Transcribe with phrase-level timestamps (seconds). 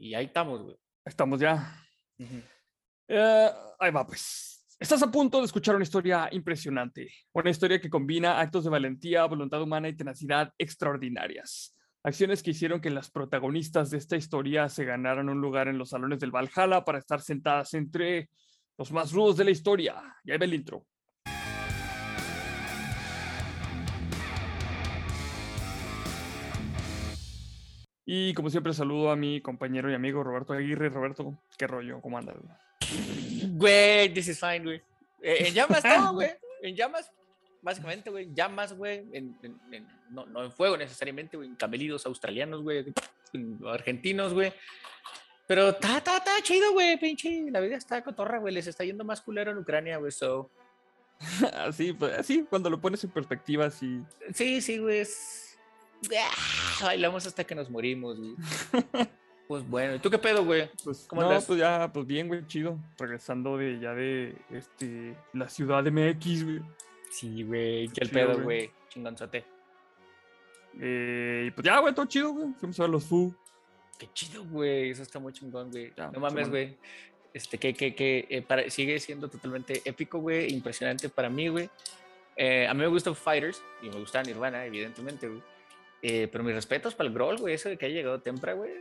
[0.00, 0.76] Y ahí estamos, güey.
[1.04, 1.76] Estamos ya.
[3.06, 4.66] Eh, ahí va, pues.
[4.78, 9.26] Estás a punto de escuchar una historia impresionante, una historia que combina actos de valentía,
[9.26, 11.76] voluntad humana y tenacidad extraordinarias.
[12.02, 15.90] Acciones que hicieron que las protagonistas de esta historia se ganaran un lugar en los
[15.90, 18.30] salones del Valhalla para estar sentadas entre
[18.78, 20.02] los más rudos de la historia.
[20.24, 20.86] Y ahí va el intro.
[28.12, 30.88] Y como siempre saludo a mi compañero y amigo Roberto Aguirre.
[30.88, 32.00] Roberto, ¿qué rollo?
[32.00, 32.34] ¿Cómo andas?
[33.52, 34.82] Güey, this is fine, güey.
[35.22, 36.28] Eh, en llamas todo, güey.
[36.60, 37.08] En llamas,
[37.62, 38.34] básicamente, güey.
[38.34, 39.06] Llamas, güey.
[39.12, 39.38] En,
[40.10, 41.50] no, no, en fuego necesariamente, güey.
[41.50, 42.92] En camelidos australianos, güey.
[43.64, 44.52] Argentinos, güey.
[45.46, 47.48] Pero está, está, está chido, güey, pinche.
[47.48, 48.52] La vida está cotorra, güey.
[48.52, 50.10] Les está yendo más culero en Ucrania, güey.
[50.10, 50.50] So.
[51.54, 54.02] así, pues, así, cuando lo pones en perspectiva, así.
[54.34, 55.06] Sí, sí, güey.
[56.18, 58.34] Ah, bailamos hasta que nos morimos, güey.
[59.50, 60.70] Pues bueno, ¿y tú qué pedo, güey?
[60.84, 62.78] Pues, ¿Cómo no, pues ya, pues bien, güey, chido.
[62.96, 66.60] Regresando de ya de este la ciudad de MX, güey.
[67.10, 68.70] Sí, güey, qué el pedo, güey.
[68.88, 69.44] Chingonzote.
[70.80, 72.52] Eh, y pues ya, güey, todo chido, güey.
[72.60, 73.34] Fuimos a ver los Fu.
[73.98, 74.90] Qué chido, güey.
[74.90, 75.92] Eso está muy chingón, güey.
[75.96, 76.78] no mames, güey.
[77.34, 80.52] Este, que, que, que eh, sigue siendo totalmente épico, güey.
[80.52, 81.68] Impresionante para mí, güey.
[82.36, 85.42] Eh, a mí me gustan Fighters y me gusta Nirvana, evidentemente, güey.
[86.02, 87.54] Eh, pero mis respetos para el Groll, güey.
[87.54, 88.72] Eso de que haya llegado temprano, güey.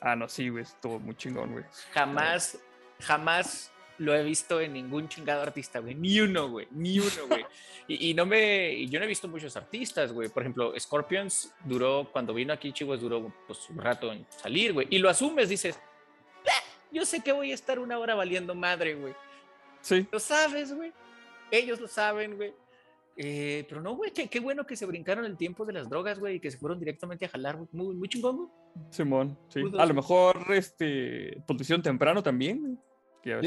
[0.00, 1.64] Ah, no, sí, güey, estuvo muy chingón, güey.
[1.92, 2.58] Jamás,
[3.00, 5.94] jamás lo he visto en ningún chingado artista, güey.
[5.94, 6.66] Ni uno, güey.
[6.70, 7.44] Ni uno, güey.
[7.88, 8.86] y, no me.
[8.86, 10.28] Yo no he visto muchos artistas, güey.
[10.28, 14.86] Por ejemplo, Scorpions duró, cuando vino aquí, chicos, duró pues un rato en salir, güey.
[14.90, 15.78] Y lo asumes, dices,
[16.94, 19.14] yo sé que voy a estar una hora valiendo madre, güey.
[19.80, 20.06] Sí.
[20.10, 20.92] Lo sabes, güey.
[21.50, 22.54] Ellos lo saben, güey.
[23.16, 26.36] Eh, pero no, güey, qué, bueno que se brincaron el tiempo de las drogas, güey,
[26.36, 28.48] y que se fueron directamente a jalar, Muy, muy chingón, güey.
[28.90, 29.62] Simón, sí.
[29.78, 32.78] A lo mejor, este, posición temprano también.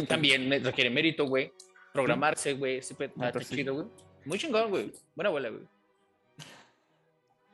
[0.08, 1.52] También requiere mérito, güey.
[1.94, 2.78] Programarse, güey.
[2.78, 3.88] Está chido, güey.
[4.26, 4.92] Muy chingón, güey.
[5.16, 5.64] Buena abuela, güey.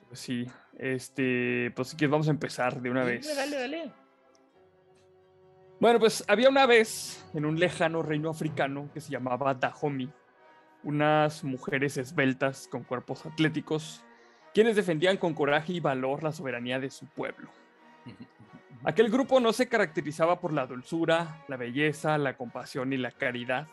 [0.07, 0.45] Pues sí,
[0.77, 3.35] este, pues si quieres vamos a empezar de una vez.
[3.35, 3.91] Dale, dale.
[5.79, 10.09] Bueno, pues había una vez en un lejano reino africano que se llamaba Dahomey
[10.83, 14.03] unas mujeres esbeltas con cuerpos atléticos,
[14.53, 17.49] quienes defendían con coraje y valor la soberanía de su pueblo.
[18.83, 23.67] Aquel grupo no se caracterizaba por la dulzura, la belleza, la compasión y la caridad,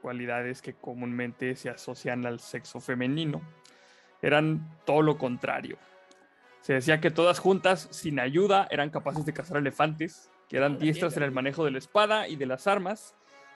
[0.00, 3.42] cualidades que comúnmente se asocian al sexo femenino.
[4.22, 5.76] Eran todo lo contrario.
[6.62, 11.14] Se decía que todas juntas, sin ayuda, eran capaces de cazar elefantes, que eran diestras
[11.18, 13.14] en el manejo de la espada y de las armas,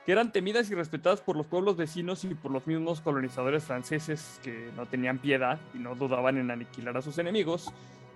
[0.08, 4.40] que eran temidas y respetadas por los pueblos vecinos y por los mismos colonizadores franceses
[4.42, 7.70] que no tenían piedad y no dudaban en aniquilar a sus enemigos,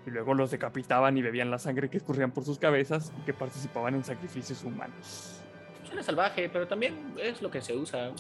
[0.07, 3.35] y luego los decapitaban y bebían la sangre que escurrían por sus cabezas y que
[3.35, 5.43] participaban en sacrificios humanos.
[5.85, 8.11] Suena salvaje, pero también es lo que se usa.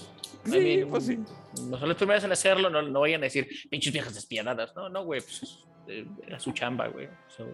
[0.44, 1.18] Sí, pues sí.
[1.62, 4.76] No son los primeros en hacerlo, no, no vayan a decir pinches viejas despiadadas.
[4.76, 7.08] No, no, güey, pues eh, era su chamba, güey.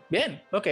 [0.08, 0.66] bien, ok.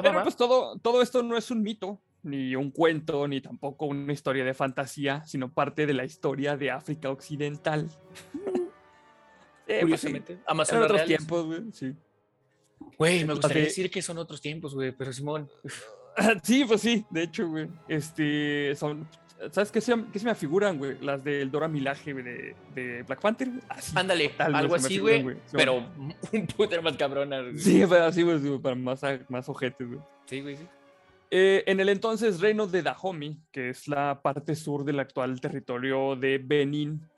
[0.00, 4.12] pero pues todo, todo esto no es un mito, ni un cuento, ni tampoco una
[4.12, 7.88] historia de fantasía, sino parte de la historia de África Occidental.
[9.66, 10.40] Eh, Curiosamente.
[10.48, 11.94] En otros tiempos, güey, sí.
[12.98, 15.48] Güey, me gustaría decir que son otros tiempos, güey, pero Simón.
[16.42, 17.68] sí, pues sí, de hecho, güey.
[17.86, 19.06] Este, son,
[19.52, 20.98] ¿sabes qué se, qué se me afiguran, güey?
[21.00, 23.48] Las del Dora Milaje, de, de Black Panther.
[23.94, 25.76] Ándale, algo así, güey, pero
[26.32, 27.42] un puto más cabrona.
[27.56, 30.00] Sí, pero así, güey, para más, más ojetes, güey.
[30.26, 30.66] Sí, güey, sí.
[31.32, 36.16] Eh, en el entonces reino de Dahomey, que es la parte sur del actual territorio
[36.16, 37.08] de Benín,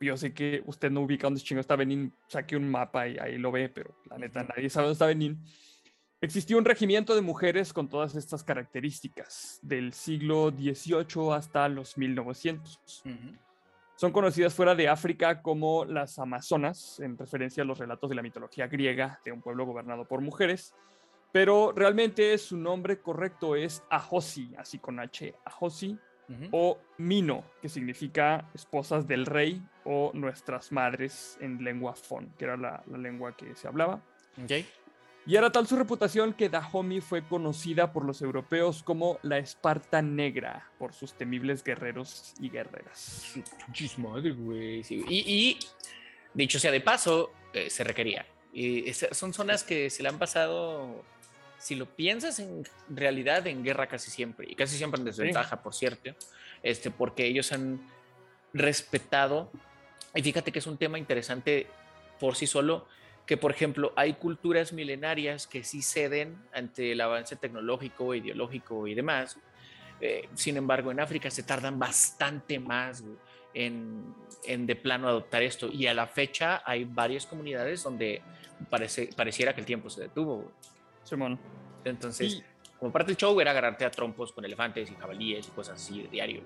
[0.00, 3.38] yo sé que usted no ubica dónde chingo está Benín, saque un mapa y ahí
[3.38, 5.42] lo ve, pero la neta nadie sabe dónde está Benín.
[6.20, 13.02] Existió un regimiento de mujeres con todas estas características, del siglo XVIII hasta los 1900.
[13.96, 18.22] Son conocidas fuera de África como las Amazonas, en referencia a los relatos de la
[18.22, 20.72] mitología griega de un pueblo gobernado por mujeres
[21.32, 25.98] pero realmente su nombre correcto es Ahosi, así con H, Ahosi,
[26.50, 32.56] o Mino, que significa esposas del rey o nuestras madres en lengua Fon, que era
[32.56, 34.02] la, lengua que se hablaba.
[35.26, 40.00] Y era tal su reputación que Dahomey fue conocida por los europeos como la Esparta
[40.00, 43.34] Negra, por sus temibles guerreros y guerreras.
[43.98, 44.82] Madre, güey.
[44.88, 45.58] Y,
[46.32, 48.24] dicho sea de paso, eh, se requería.
[48.52, 51.04] Y son zonas que se le han pasado
[51.58, 55.74] si lo piensas en realidad en guerra casi siempre, y casi siempre en desventaja, por
[55.74, 56.14] cierto,
[56.62, 57.80] este, porque ellos han
[58.52, 59.50] respetado,
[60.14, 61.66] y fíjate que es un tema interesante
[62.18, 62.86] por sí solo,
[63.26, 68.94] que, por ejemplo, hay culturas milenarias que sí ceden ante el avance tecnológico, ideológico y
[68.94, 69.36] demás.
[70.00, 73.02] Eh, sin embargo, en África se tardan bastante más
[73.52, 74.14] en,
[74.44, 75.68] en, de plano adoptar esto.
[75.72, 78.22] Y a la fecha hay varias comunidades donde
[78.70, 80.52] parece, pareciera que el tiempo se detuvo.
[81.06, 81.38] Simón.
[81.84, 82.42] Entonces,
[82.78, 86.02] como parte del show era agarrarte a trompos con elefantes y jabalíes y cosas así
[86.02, 86.42] de diario.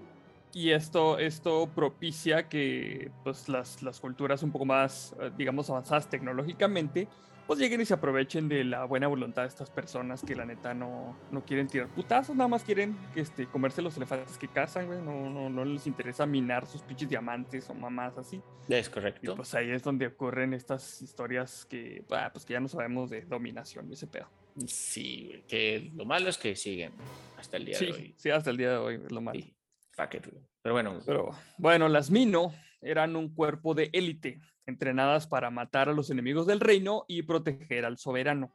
[0.53, 6.09] Y esto, esto propicia que pues, las, las culturas un poco más, eh, digamos, avanzadas
[6.09, 7.09] tecnológicamente,
[7.47, 10.73] pues lleguen y se aprovechen de la buena voluntad de estas personas que la neta
[10.73, 15.01] no, no quieren tirar putazos, nada más quieren este, comerse los elefantes que cazan, güey.
[15.03, 18.41] No, no, no les interesa minar sus pinches diamantes o mamás así.
[18.69, 19.33] Es correcto.
[19.33, 23.11] Y pues ahí es donde ocurren estas historias que, bah, pues que ya no sabemos
[23.11, 24.29] de dominación y ese pedo.
[24.67, 26.93] Sí, güey, que lo malo es que siguen
[27.39, 28.15] hasta el día sí, de hoy.
[28.17, 29.41] Sí, hasta el día de hoy es lo malo.
[29.41, 29.55] Sí.
[30.63, 35.93] Pero bueno, Pero bueno, las Mino eran un cuerpo de élite, entrenadas para matar a
[35.93, 38.53] los enemigos del reino y proteger al soberano.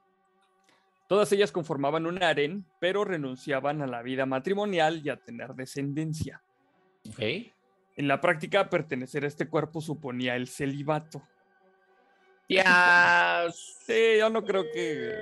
[1.07, 6.41] Todas ellas conformaban un harén, pero renunciaban a la vida matrimonial y a tener descendencia.
[7.09, 7.51] ok.
[7.97, 11.21] En la práctica, pertenecer a este cuerpo suponía el celibato.
[12.49, 13.45] Ya.
[13.53, 15.15] Sí, yo no creo que.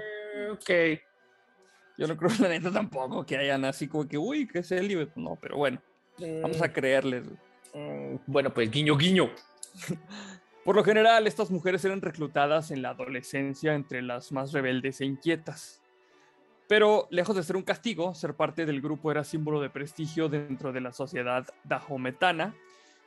[0.51, 0.99] Ok.
[1.97, 5.09] Yo no creo, la neta, tampoco que hayan así como que, uy, que célibe.
[5.15, 5.81] No, pero bueno,
[6.41, 7.23] vamos a creerles.
[7.27, 7.37] güey.
[7.73, 9.29] Mm, Bueno, pues guiño, guiño.
[10.65, 15.05] Por lo general, estas mujeres eran reclutadas en la adolescencia entre las más rebeldes e
[15.05, 15.81] inquietas.
[16.69, 20.71] Pero lejos de ser un castigo, ser parte del grupo era símbolo de prestigio dentro
[20.71, 22.55] de la sociedad dahometana,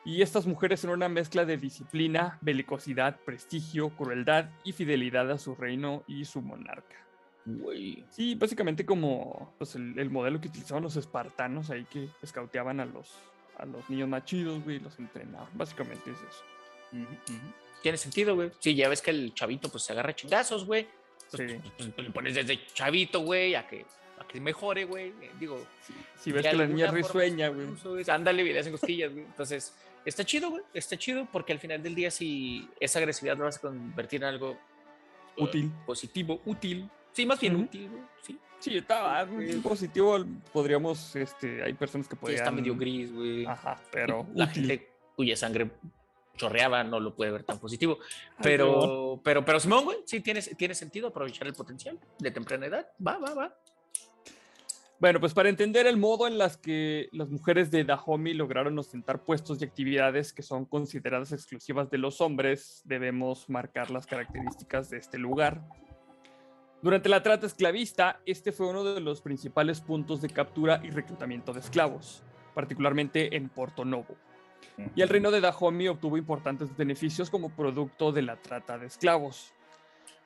[0.04, 5.54] y estas mujeres eran una mezcla de disciplina, belicosidad, prestigio, crueldad y fidelidad a su
[5.56, 7.05] reino y su monarca.
[8.10, 12.84] Sí, básicamente como pues, el, el modelo que utilizaban los espartanos ahí que escauteaban a
[12.86, 13.14] los,
[13.58, 15.48] a los niños más chidos, güey, los entrenaban.
[15.54, 16.44] Básicamente es eso.
[17.82, 18.50] Tiene sentido, güey.
[18.58, 20.86] Sí, ya ves que el chavito pues se agarra chingazos, güey.
[21.30, 21.58] Pues, Sí.
[21.76, 23.84] pues, pues, le pones desde chavito, güey, a que,
[24.18, 25.08] a que mejore, güey.
[25.20, 25.64] Eh, Digo,
[26.18, 27.68] Si ves que la niña risueña, güey.
[28.08, 29.24] Ándale, le hacen cosquillas, güey.
[29.24, 30.62] Entonces, está chido, güey.
[30.74, 34.28] Está chido porque al final del día, si esa agresividad lo vas a convertir en
[34.28, 34.52] algo
[35.36, 35.70] eh, Útil.
[35.84, 36.88] positivo, útil.
[37.16, 37.64] Sí, más bien Ujú.
[37.64, 38.02] útil, güey.
[38.20, 38.38] Sí.
[38.58, 38.84] Sí,
[39.30, 39.58] muy Sí.
[39.60, 40.18] positivo.
[40.52, 42.40] Podríamos, este, hay personas que Sí, podrían...
[42.42, 43.46] está medio gris, güey.
[43.46, 44.66] Ajá, pero la útil.
[44.66, 45.70] gente cuya sangre
[46.36, 47.96] chorreaba no lo puede ver tan positivo.
[48.36, 52.66] Ay, Pero, pero, pero Simón, güey, sí tiene, tiene sentido aprovechar el potencial de temprana
[52.66, 52.86] edad.
[53.04, 53.56] Va, va, va.
[54.98, 59.22] Bueno, pues para entender el modo en las que las mujeres de Dahomey lograron ostentar
[59.24, 64.98] puestos y actividades que son consideradas exclusivas de los hombres, debemos marcar las características de
[64.98, 65.62] este lugar.
[66.82, 71.52] Durante la trata esclavista, este fue uno de los principales puntos de captura y reclutamiento
[71.52, 72.22] de esclavos,
[72.54, 74.16] particularmente en Porto Novo.
[74.94, 79.54] Y el reino de Dahomey obtuvo importantes beneficios como producto de la trata de esclavos.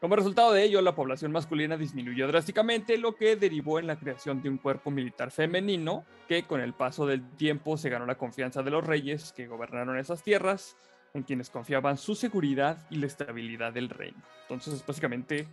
[0.01, 4.43] Como resultado de ello, la población masculina disminuyó drásticamente, lo que derivó en la creación
[4.43, 8.63] de un cuerpo militar femenino que con el paso del tiempo se ganó la confianza
[8.63, 10.77] de los reyes que gobernaron esas tierras,
[11.15, 14.23] en quienes confiaban su seguridad y la estabilidad del reino.
[14.43, 15.49] Entonces, básicamente,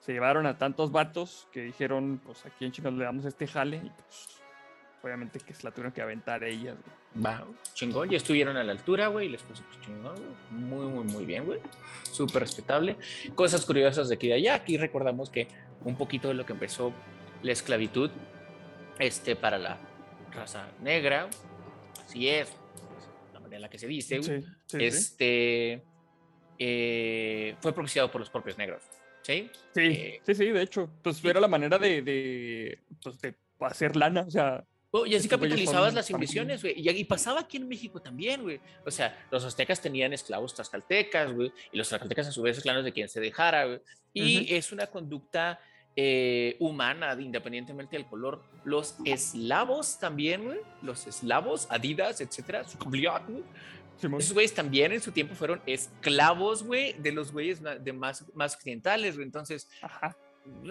[0.00, 3.76] se llevaron a tantos vatos que dijeron, pues aquí en China le damos este jale
[3.76, 4.38] y pues
[5.02, 6.76] obviamente que se la tuvieron que aventar ellas.
[6.76, 7.24] güey.
[7.24, 8.08] Va, chingón.
[8.08, 9.26] Ya estuvieron a la altura, güey.
[9.26, 10.62] y Les puso pues, chingón, güey.
[10.62, 11.60] Muy, muy, muy bien, güey.
[12.10, 12.96] Súper respetable.
[13.34, 14.54] Cosas curiosas de aquí y de allá.
[14.54, 15.48] Aquí recordamos que
[15.84, 16.92] un poquito de lo que empezó
[17.42, 18.10] la esclavitud
[18.98, 19.78] este, para la
[20.32, 21.28] raza negra.
[22.04, 22.52] Así es.
[23.32, 24.44] La manera en la que se dice, sí.
[24.78, 25.82] este
[26.58, 28.82] eh, fue propiciado por los propios negros.
[29.28, 29.50] ¿Sí?
[29.74, 33.94] Sí, eh, sí, sí, de hecho, pues era la manera de, de, pues, de hacer
[33.94, 36.72] lana, o sea, Oh, y así capitalizabas las invasiones, güey.
[36.78, 38.58] Y, y pasaba aquí en México también, güey.
[38.86, 41.52] O sea, los aztecas tenían esclavos tlaxcaltecas, güey.
[41.72, 43.80] Y los tlaxcaltecas a su vez esclavos de quien se dejara, güey.
[44.14, 44.54] Y Ujú.
[44.54, 45.60] es una conducta
[45.94, 48.42] eh, humana, de- independientemente del color.
[48.64, 50.58] Los eslavos también, güey.
[50.80, 52.64] Los eslavos, Adidas, etcétera.
[52.66, 52.78] su.
[53.98, 54.20] Simón.
[54.20, 58.54] Esos güeyes también en su tiempo fueron esclavos, güey, de los güeyes de más, más
[58.54, 59.26] occidentales, güey.
[59.26, 60.16] Entonces, Ajá.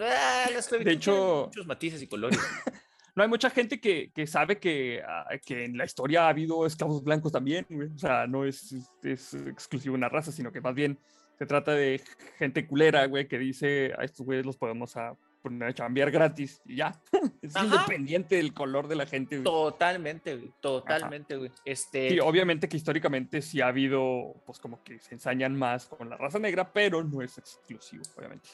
[0.00, 2.38] ah, esclavitud hecho- muchos matices y colores.
[3.16, 6.64] No hay mucha gente que, que sabe que, ah, que en la historia ha habido
[6.64, 7.88] esclavos blancos también, güey.
[7.92, 11.00] O sea, no es, es, es exclusivo de una raza, sino que más bien
[11.36, 12.00] se trata de
[12.38, 16.60] gente culera, güey, que dice a estos güeyes los podemos a poner a chambear gratis
[16.64, 17.00] y ya.
[17.42, 17.64] es Ajá.
[17.64, 19.44] independiente del color de la gente, güey.
[19.44, 20.52] Totalmente, güey.
[20.60, 21.50] Totalmente, güey.
[21.64, 22.10] Este.
[22.10, 26.16] Sí, obviamente que históricamente sí ha habido, pues como que se ensañan más con la
[26.16, 28.48] raza negra, pero no es exclusivo, obviamente.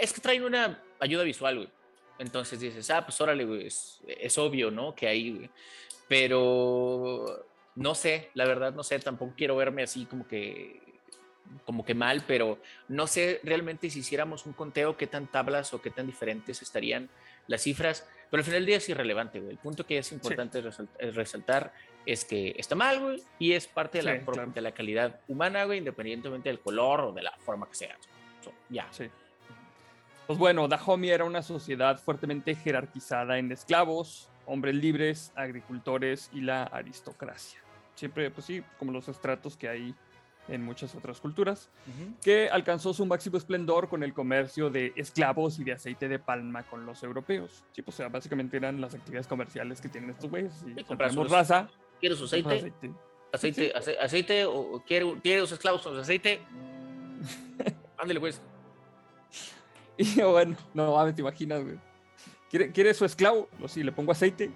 [0.00, 1.68] Es que traen una ayuda visual, güey.
[2.18, 4.94] Entonces dices, ah, pues órale, güey, es, es obvio, ¿no?
[4.94, 5.50] Que hay, güey.
[6.08, 10.87] Pero no sé, la verdad, no sé, tampoco quiero verme así como que
[11.64, 15.80] como que mal, pero no sé realmente si hiciéramos un conteo qué tan tablas o
[15.80, 17.08] qué tan diferentes estarían
[17.46, 19.52] las cifras, pero al final del día es irrelevante, güey.
[19.52, 20.62] El punto que es importante
[21.12, 21.72] resaltar
[22.04, 25.78] es que está mal, güey, y es parte de la, de la calidad humana, güey,
[25.78, 27.96] independientemente del color o de la forma que sea.
[28.68, 28.86] ya.
[28.90, 29.08] Sí.
[30.26, 36.64] Pues bueno, Dahomey era una sociedad fuertemente jerarquizada en esclavos, hombres libres, agricultores y la
[36.64, 37.60] aristocracia.
[37.94, 39.94] Siempre, pues sí, como los estratos que hay
[40.48, 41.70] en muchas otras culturas,
[42.22, 46.62] que alcanzó su máximo esplendor con el comercio de esclavos y de aceite de palma
[46.64, 47.64] con los europeos.
[47.72, 50.64] Sí, pues, o sea, básicamente eran las actividades comerciales que tienen estos güeyes.
[50.66, 51.68] Y compramos raza.
[52.00, 52.72] ¿Quieres aceite?
[53.32, 56.40] Aceite, aceite, aceite, o quiere, los esclavos con aceite?
[57.98, 58.40] Ándale, pues.
[59.96, 61.76] Y bueno, no mames, te imaginas, güey.
[62.48, 63.48] ¿Quiere, ¿Quiere su esclavo?
[63.58, 64.50] Lo, sí, le pongo aceite.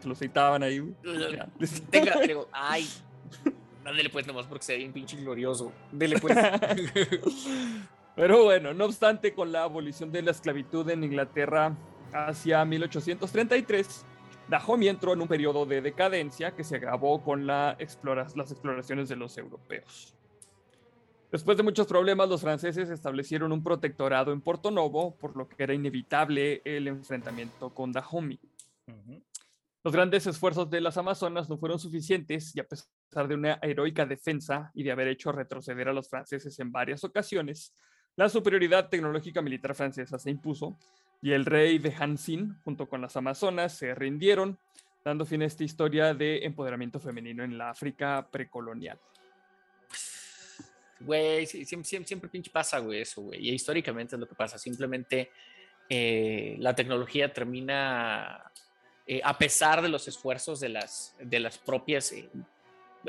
[0.00, 0.94] Se lo aceitaban ahí, güey.
[1.90, 2.86] Tenga, digo, ay,
[3.88, 5.72] Dale pues nomás porque se ve bien pinche glorioso.
[5.90, 6.36] Dele pues.
[8.16, 11.74] Pero bueno, no obstante, con la abolición de la esclavitud en Inglaterra
[12.12, 14.04] hacia 1833,
[14.48, 19.16] Dahomey entró en un periodo de decadencia que se agravó con la las exploraciones de
[19.16, 20.14] los europeos.
[21.32, 25.62] Después de muchos problemas, los franceses establecieron un protectorado en Porto Novo, por lo que
[25.62, 28.38] era inevitable el enfrentamiento con Dahomey.
[29.88, 34.04] Los grandes esfuerzos de las Amazonas no fueron suficientes y a pesar de una heroica
[34.04, 37.74] defensa y de haber hecho retroceder a los franceses en varias ocasiones,
[38.14, 40.78] la superioridad tecnológica militar francesa se impuso
[41.22, 44.58] y el rey de Hansin, junto con las Amazonas, se rindieron,
[45.02, 49.00] dando fin a esta historia de empoderamiento femenino en la África precolonial.
[51.00, 53.48] Güey, siempre, pinche pasa, güey, eso, güey.
[53.48, 54.58] Y históricamente es lo que pasa.
[54.58, 55.30] Simplemente
[55.88, 58.52] eh, la tecnología termina
[59.10, 62.28] eh, a pesar de los esfuerzos de las, de las propias, eh,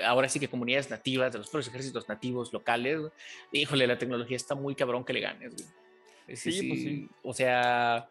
[0.02, 3.02] ahora sí que comunidades nativas, de los propios ejércitos nativos locales,
[3.52, 6.38] híjole, la tecnología está muy cabrón que le ganes, güey.
[6.38, 7.10] Sí, sí, pues sí.
[7.22, 8.08] O sea,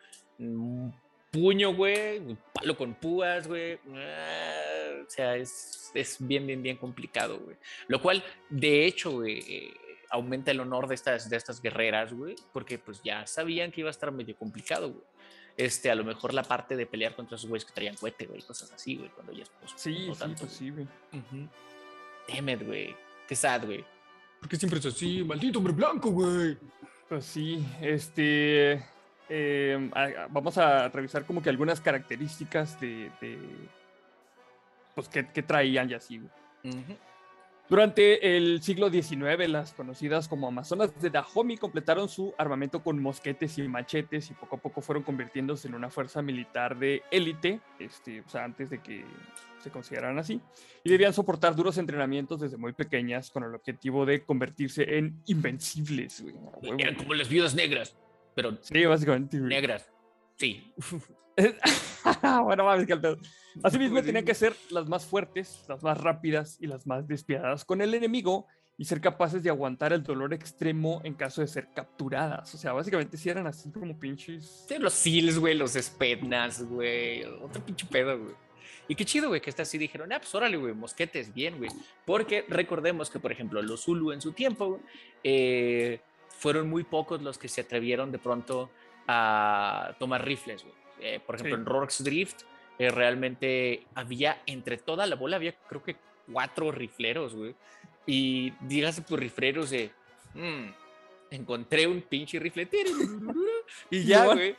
[1.30, 3.78] puño, güey, palo con púas, güey.
[3.95, 7.57] Ah, o sea, es, es, bien, bien, bien complicado, güey.
[7.87, 9.75] Lo cual, de hecho, güey, eh,
[10.11, 13.88] aumenta el honor de estas, de estas guerreras, güey, porque pues ya sabían que iba
[13.88, 15.04] a estar medio complicado, güey
[15.58, 18.40] este, a lo mejor la parte de pelear contra esos güeyes que traían cohete, güey,
[18.42, 20.86] cosas así, güey, cuando ya es pues, Sí, sí, posible.
[22.28, 22.96] Damn güey.
[23.26, 23.84] Qué sad, güey.
[24.38, 25.24] ¿Por qué siempre es así?
[25.24, 26.56] Maldito hombre blanco, güey.
[27.08, 28.84] Pues sí, este.
[29.28, 29.90] Em,
[30.30, 33.10] vamos a revisar como que algunas características de.
[34.94, 36.30] pues que, traían ya así, güey.
[37.68, 43.58] Durante el siglo XIX, las conocidas como Amazonas de Dahomey completaron su armamento con mosquetes
[43.58, 48.22] y machetes y poco a poco fueron convirtiéndose en una fuerza militar de élite, este,
[48.22, 49.04] o sea, antes de que
[49.58, 50.40] se consideraran así,
[50.82, 56.25] y debían soportar duros entrenamientos desde muy pequeñas con el objetivo de convertirse en invencibles.
[56.62, 57.94] Eran como las viudas negras,
[58.34, 59.38] pero sí, básicamente.
[59.38, 59.90] Negras,
[60.38, 60.75] sí.
[62.45, 63.18] bueno, mames, que el pedo.
[63.62, 67.80] Asimismo, tenían que ser las más fuertes, las más rápidas y las más despiadadas con
[67.80, 72.54] el enemigo y ser capaces de aguantar el dolor extremo en caso de ser capturadas.
[72.54, 74.66] O sea, básicamente si eran así como pinches.
[74.68, 77.25] Sí, los seals, güey, los spednas, güey.
[77.25, 78.35] Otro pinche pedo, güey.
[78.87, 81.71] Y qué chido, güey, que está así dijeron, ah, pues órale, güey, mosquetes, bien, güey.
[82.07, 84.80] Porque recordemos que, por ejemplo, los Zulu en su tiempo
[85.23, 88.71] eh, fueron muy pocos los que se atrevieron de pronto
[89.08, 90.74] a tomar rifles, güey.
[91.00, 92.42] Eh, por ejemplo, en Rorke's Drift,
[92.78, 95.96] eh, realmente había, entre toda la bola, había creo que
[96.30, 97.54] cuatro rifleros, güey.
[98.06, 99.90] Y dígase por rifleros de,
[100.34, 100.70] mm,
[101.30, 102.68] encontré un pinche rifle.
[103.90, 104.56] y ya, güey.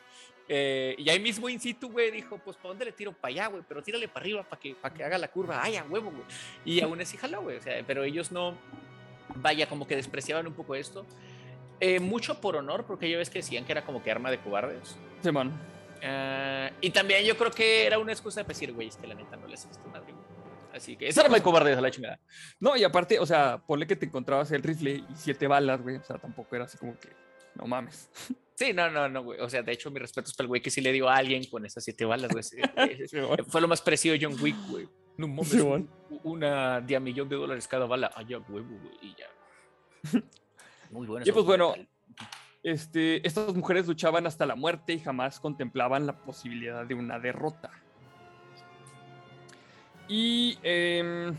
[0.51, 3.13] Eh, y ahí mismo in situ, güey, dijo, pues, ¿para dónde le tiro?
[3.13, 5.61] Para allá, güey, pero tírale para arriba para que, para que haga la curva.
[5.61, 6.23] Ay, a huevo, güey.
[6.65, 7.57] Y aún así jaló, güey.
[7.57, 8.57] O sea, pero ellos no,
[9.35, 11.05] vaya, como que despreciaban un poco esto.
[12.01, 14.97] Mucho por honor, porque ya ves que decían que era como que arma de cobardes.
[15.21, 15.53] Simón.
[16.03, 19.15] Ah, y también yo creo que era una excusa para decir, güey, es que la
[19.15, 20.13] neta no les haces madre.
[20.73, 22.19] Así que esa era mi cobarde a la chingada.
[22.59, 25.97] No, y aparte, o sea, ponle que te encontrabas el rifle y siete balas, güey.
[25.97, 27.09] O sea, tampoco era así como que,
[27.55, 28.09] no mames.
[28.59, 29.39] Sí, no, no, no, güey.
[29.39, 31.15] O sea, de hecho, mi respeto es para el güey que sí le dio a
[31.15, 32.43] alguien con esas siete balas, güey.
[33.47, 34.85] Fue lo más preciso de John Wick, güey.
[35.15, 35.65] No mames,
[36.23, 38.11] una de a millón de dólares cada bala.
[38.13, 40.21] Ah, ya, huevo, güey, y ya.
[40.91, 41.25] Muy bueno.
[41.27, 41.73] Y pues bueno,
[42.63, 47.71] este, estas mujeres luchaban hasta la muerte y jamás contemplaban la posibilidad de una derrota.
[50.07, 51.35] Y em,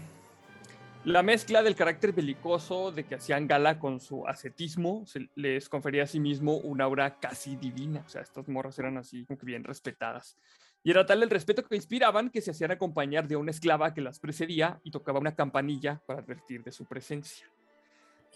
[1.04, 5.04] la mezcla del carácter belicoso de que hacían gala con su ascetismo
[5.34, 8.04] les confería a sí mismo una aura casi divina.
[8.06, 10.36] O sea, estas morras eran así como que bien respetadas.
[10.82, 14.00] Y era tal el respeto que inspiraban que se hacían acompañar de una esclava que
[14.00, 17.46] las precedía y tocaba una campanilla para advertir de su presencia.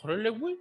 [0.02, 0.58] Órale, güey.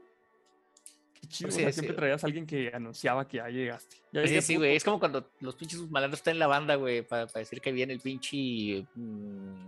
[1.23, 1.73] Qué chido, Sí, o sea, sí.
[1.79, 3.95] siempre traías a alguien que anunciaba que ya llegaste.
[4.11, 4.75] Ya Sí, sí, güey.
[4.75, 7.93] Es como cuando los pinches malandros están en la banda, güey, para, decir que viene
[7.93, 8.85] el pinche.
[8.93, 9.67] mm,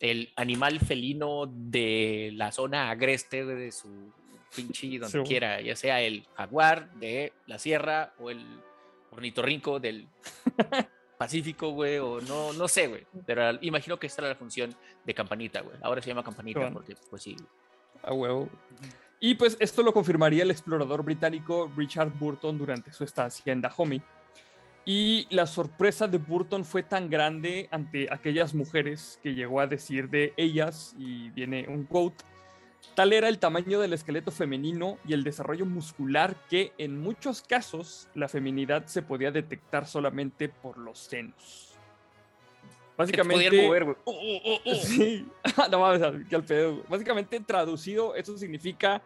[0.00, 4.10] el animal felino de la zona agreste de su
[4.56, 5.24] pinche donde Sí.
[5.28, 8.42] quiera, ya sea el jaguar de la sierra o el
[9.10, 10.08] ornitorrinco del
[11.18, 13.04] Pacífico, güey, o no, no sé, güey.
[13.26, 14.74] Pero imagino que esta era la función
[15.04, 15.76] de campanita, güey.
[15.82, 16.74] Ahora se llama campanita Bueno.
[16.74, 17.36] porque, pues sí.
[18.02, 18.48] A huevo.
[19.20, 24.00] Y pues esto lo confirmaría el explorador británico Richard Burton durante su estancia en Dahomey.
[24.84, 30.08] Y la sorpresa de Burton fue tan grande ante aquellas mujeres que llegó a decir
[30.08, 32.24] de ellas, y viene un quote,
[32.94, 38.08] tal era el tamaño del esqueleto femenino y el desarrollo muscular que en muchos casos
[38.14, 41.67] la feminidad se podía detectar solamente por los senos.
[42.98, 43.96] Que Básicamente, mover, güey.
[44.04, 44.74] Uh, uh, uh.
[44.74, 45.24] Sí,
[45.70, 46.72] no mames, que al pedo.
[46.72, 46.84] güey.
[46.88, 49.00] Básicamente traducido, eso significa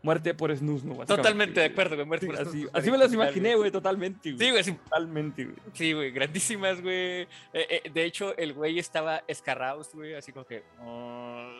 [0.00, 0.94] muerte por snusno.
[1.04, 2.06] Totalmente de acuerdo, güey.
[2.06, 4.32] muerte Sí, por así, así me las imaginé, güey, totalmente.
[4.32, 4.38] Güey.
[4.46, 5.56] Sí, güey, sí, Totalmente, güey.
[5.72, 7.22] Sí, güey, grandísimas, güey.
[7.22, 10.62] Eh, eh, de hecho, el güey estaba escarraus, güey, así como que.
[10.80, 11.50] "Oh,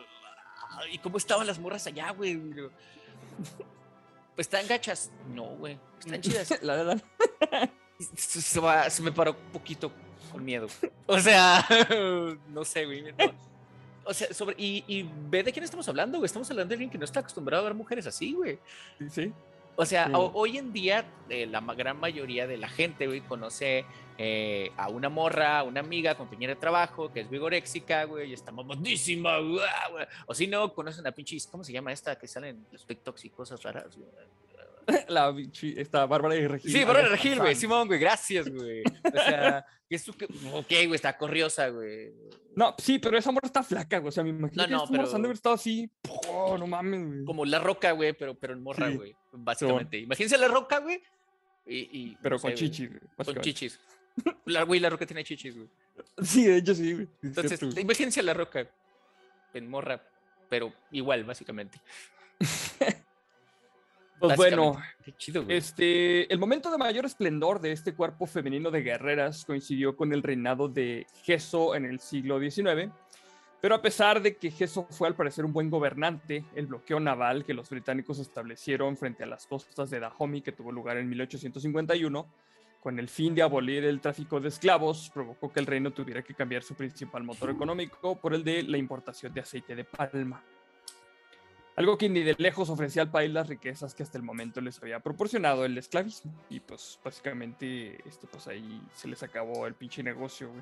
[0.89, 2.37] ¿Y cómo estaban las morras allá, güey?
[4.35, 5.11] Pues están gachas.
[5.33, 5.77] No, güey.
[5.99, 6.59] Están chidas.
[6.63, 7.03] La verdad.
[7.99, 9.91] Se, se se me paró un poquito
[10.33, 10.67] con miedo.
[11.05, 11.65] O sea,
[12.49, 13.03] no sé, güey.
[13.03, 13.11] no.
[14.05, 14.55] O sea, sobre.
[14.57, 16.25] Y, y ve de quién estamos hablando, güey.
[16.25, 18.59] Estamos hablando de alguien que no está acostumbrado a ver mujeres así, güey.
[19.09, 19.31] Sí.
[19.75, 20.11] O sea, Sí.
[20.15, 23.85] hoy en día eh, la gran mayoría de la gente, güey, conoce
[24.17, 28.33] eh, a una morra, a una amiga, compañera de trabajo, que es vigoréxica, güey, y
[28.33, 29.63] está mamadísima, güey.
[30.27, 33.25] O si no, conocen a pinches, ¿cómo se llama esta que sale en los TikToks
[33.25, 34.09] y cosas raras, güey?
[35.07, 36.71] La bichi- esta Bárbara de Regil.
[36.71, 37.55] Sí, Bárbara alias Regil, güey.
[37.55, 38.83] Simón, güey, gracias, güey.
[39.03, 42.11] O sea, es que- ok, güey, está corriosa, güey.
[42.55, 44.09] No, sí, pero esa morra está flaca, güey.
[44.09, 45.89] O sea, me imagino No, que no, morros han de pero- haber estado así.
[46.29, 47.25] Oh, no mames, güey.
[47.25, 48.95] Como la roca, güey, pero, pero en morra, Sí.
[48.95, 49.97] güey, básicamente.
[49.97, 51.01] Imagínense la roca, güey.
[51.65, 53.01] Y, y, Pero no con sé, chichis, güey.
[53.25, 53.79] Con chichis.
[54.45, 55.69] La, güey, la roca tiene chichis, güey.
[56.23, 57.03] Sí, de hecho sí, güey.
[57.21, 57.81] Es Entonces, güey.
[57.81, 58.67] imagínense a la roca
[59.53, 60.01] en morra,
[60.49, 61.79] pero igual, básicamente.
[64.19, 64.81] Pues bueno.
[65.03, 65.57] Qué chido, güey.
[65.57, 70.23] Este, el momento de mayor esplendor de este cuerpo femenino de guerreras coincidió con el
[70.23, 72.91] reinado de Geso en el siglo XIX,
[73.63, 77.45] pero a pesar de que Geso fue al parecer un buen gobernante, el bloqueo naval
[77.45, 82.27] que los británicos establecieron frente a las costas de Dahomey, que tuvo lugar en 1851,
[82.81, 86.33] con el fin de abolir el tráfico de esclavos, provocó que el reino tuviera que
[86.33, 90.43] cambiar su principal motor económico por el de la importación de aceite de palma.
[91.75, 94.81] Algo que ni de lejos ofrecía al país las riquezas que hasta el momento les
[94.81, 96.31] había proporcionado el esclavismo.
[96.49, 100.61] Y pues básicamente, este, pues ahí se les acabó el pinche negocio, güey.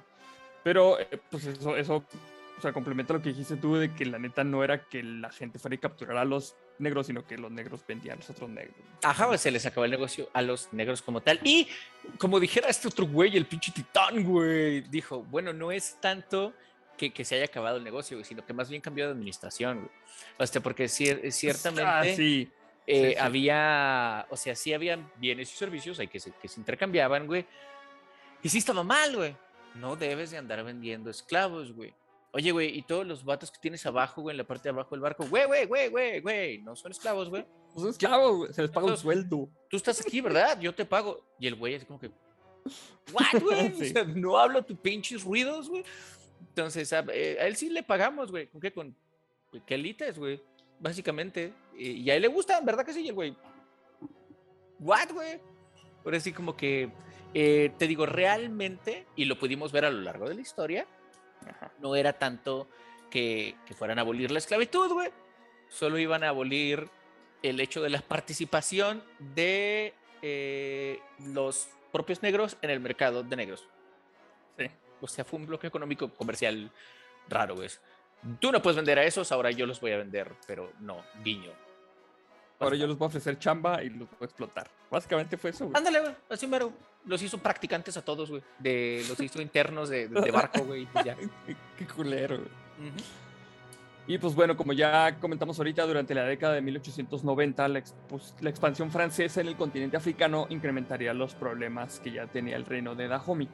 [0.63, 2.05] Pero eh, pues eso, eso,
[2.57, 5.31] o sea, complementa lo que dijiste tú de que la neta no era que la
[5.31, 8.49] gente fuera y capturara a los negros, sino que los negros vendían a los otros
[8.49, 8.75] negros.
[9.03, 11.39] Ajá, güey, se les acabó el negocio a los negros como tal.
[11.43, 11.67] Y
[12.19, 16.53] como dijera este otro güey, el pinche titán, güey, dijo, bueno, no es tanto
[17.01, 19.77] que, que se haya acabado el negocio, güey, sino que más bien cambió de administración,
[19.79, 19.89] güey.
[20.37, 22.49] O sea, porque cier- ciertamente Ah, sí.
[22.85, 23.15] eh, sí, sí.
[23.19, 27.45] había, o sea, sí habían bienes y servicios ahí que se, que se intercambiaban, güey.
[28.43, 29.35] Y sí estaba mal, güey.
[29.75, 31.93] No debes de andar vendiendo esclavos, güey.
[32.33, 34.91] Oye, güey, y todos los vatos que tienes abajo, güey, en la parte de abajo
[34.95, 37.45] del barco, güey, güey, güey, güey, güey, no son esclavos, güey.
[37.73, 39.49] Pues esclavos, güey, se les paga un sueldo.
[39.69, 40.59] Tú estás aquí, ¿verdad?
[40.59, 41.25] Yo te pago.
[41.39, 42.11] Y el güey es como que,
[43.13, 43.67] ¿what, güey?
[43.71, 43.89] O Sí.
[43.91, 45.83] sea, no hablo tus pinches ruidos, güey.
[46.49, 48.47] Entonces, a, eh, a él sí le pagamos, güey.
[48.47, 48.71] ¿Con qué?
[48.71, 48.95] Con
[49.51, 50.41] güey, quelites, güey.
[50.79, 51.53] Básicamente.
[51.77, 53.01] Y, y a él le gustan, ¿verdad que sí?
[53.01, 53.35] Y el güey,
[54.79, 55.39] ¿what, güey?
[56.03, 56.89] Por así como que,
[57.33, 60.87] eh, te digo, realmente, y lo pudimos ver a lo largo de la historia,
[61.47, 61.71] Ajá.
[61.79, 62.67] no era tanto
[63.09, 65.09] que, que fueran a abolir la esclavitud, güey.
[65.69, 66.89] Solo iban a abolir
[67.43, 73.67] el hecho de la participación de eh, los propios negros en el mercado de negros.
[75.01, 76.71] O sea, fue un bloque económico comercial
[77.27, 77.69] raro, güey.
[78.39, 81.51] Tú no puedes vender a esos, ahora yo los voy a vender, pero no, guiño.
[82.59, 84.69] Ahora yo les voy a ofrecer chamba y los voy a explotar.
[84.91, 85.75] Básicamente fue eso, güey.
[85.75, 86.71] Ándale, güey, así mero.
[87.05, 88.43] Los hizo practicantes a todos, güey.
[88.59, 90.87] De, los hizo internos de, de barco, güey.
[91.03, 91.17] ya.
[91.75, 92.91] Qué, culero, güey.
[94.05, 98.49] Y pues bueno, como ya comentamos ahorita, durante la década de 1890, la, pues, la
[98.51, 103.07] expansión francesa en el continente africano incrementaría los problemas que ya tenía el reino de
[103.07, 103.49] Dahomey.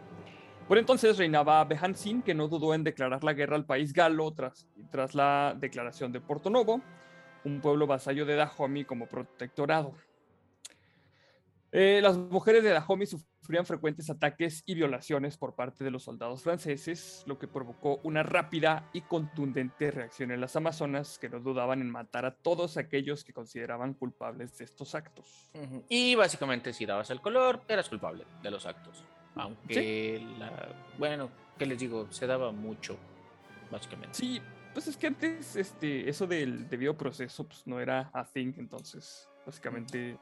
[0.68, 4.68] Por entonces reinaba Behanzin, que no dudó en declarar la guerra al país galo tras,
[5.16, 6.82] la declaración de Porto Novo,
[7.46, 9.94] un pueblo vasallo de Dahomey como protectorado.
[11.72, 16.44] Eh, las mujeres de Dahomey sufrían frecuentes ataques y violaciones por parte de los soldados
[16.44, 21.80] franceses, lo que provocó una rápida y contundente reacción en las Amazonas que no dudaban
[21.80, 25.50] en matar a todos aquellos que consideraban culpables de estos actos.
[25.88, 29.06] Y básicamente si dabas el color, eras culpable de los actos.
[29.40, 32.08] Aunque, la, bueno, ¿qué les digo?
[32.12, 32.98] Se daba mucho,
[33.72, 34.18] básicamente.
[34.18, 34.42] Sí,
[34.74, 39.28] pues es que antes este, eso del debido proceso pues, no era a thing, entonces
[39.46, 40.18] básicamente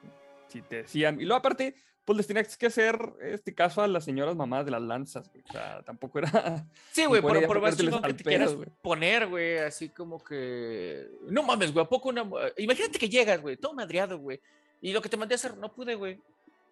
[0.47, 1.75] si te decían, y luego aparte,
[2.05, 5.43] pues les tenías que hacer este caso a las señoras mamás de las lanzas, güey.
[5.49, 6.65] O sea, tampoco era...
[6.91, 11.07] Sí, güey, pero por más que te pedo, quieras poner, güey, así como que...
[11.27, 12.23] No mames, güey, ¿a poco una...
[12.57, 14.39] Imagínate que llegas, güey, todo madreado, güey.
[14.81, 16.21] Y lo que te mandé a hacer, no pude, güey.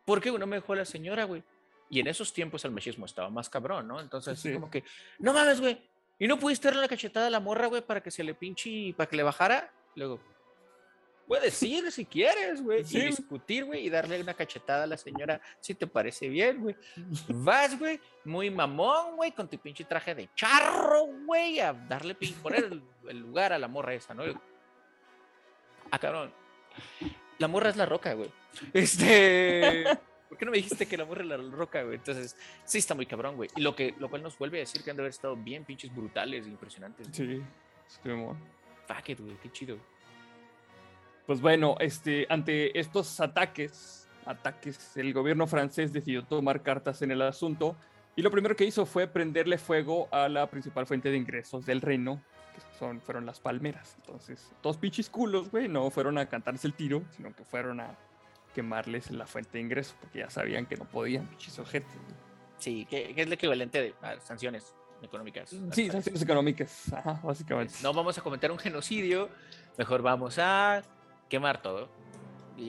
[0.06, 0.39] ¿Por qué, güey?
[0.39, 1.43] No me dejó la señora, güey.
[1.93, 3.99] Y en esos tiempos el machismo estaba más cabrón, ¿no?
[3.99, 4.53] Entonces, así Sí.
[4.56, 4.84] como que,
[5.19, 5.79] no mames, güey.
[6.17, 8.67] ¿Y no pudiste darle una cachetada a la morra, güey, para que se le pinche
[8.69, 9.71] y para que le bajara?
[9.95, 10.19] Luego,
[11.27, 14.97] puedes ir si quieres, güey, Sí, y discutir, güey, y darle una cachetada a la
[14.97, 16.75] señora si te parece bien, güey.
[17.27, 22.34] Vas, güey, muy mamón, güey, con tu pinche traje de charro, güey, a darle pin,
[22.41, 24.23] poner el, el lugar a la morra esa, ¿no?
[25.91, 26.34] Ah, cabrón.
[27.38, 28.32] La morra es la roca, güey.
[28.73, 29.86] Este.
[30.33, 31.97] ¿Por qué no me dijiste que morra es la roca, güey?
[31.97, 33.51] Entonces, sí está muy cabrón, güey.
[33.55, 35.63] Y lo, que, lo cual nos vuelve a decir que han de haber estado bien
[35.63, 37.07] pinches brutales e impresionantes.
[37.11, 37.39] Sí,
[37.85, 38.35] sí, amor.
[38.87, 39.77] Fuck it, güey, qué chido.
[41.27, 47.21] Pues bueno, este, ante estos ataques, ataques, el gobierno francés decidió tomar cartas en el
[47.21, 47.75] asunto
[48.15, 51.79] y lo primero que hizo fue prenderle fuego a la principal fuente de ingresos del
[51.79, 52.19] reino,
[52.55, 53.97] que son, fueron las palmeras.
[53.97, 57.95] Entonces, todos pinches culos, güey, no fueron a cantarse el tiro, sino que fueron a
[58.53, 61.29] quemarles la fuente de ingresos, porque ya sabían que no podían.
[62.57, 65.55] Sí, que, que es el equivalente de a sanciones económicas.
[65.71, 67.75] Sí, sanciones económicas, ajá, básicamente.
[67.83, 69.29] No vamos a cometer un genocidio,
[69.77, 70.81] mejor vamos a
[71.29, 71.89] quemar todo.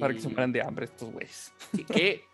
[0.01, 1.53] Para que se mueran de hambre estos güeyes.
[1.75, 2.25] Sí, que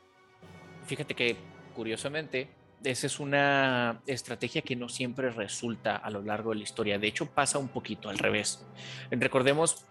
[0.87, 1.37] fíjate que
[1.75, 2.49] curiosamente
[2.85, 6.99] esa es una estrategia que no siempre resulta a lo largo de la historia.
[6.99, 8.65] De hecho, pasa un poquito al revés.
[9.11, 9.85] Recordemos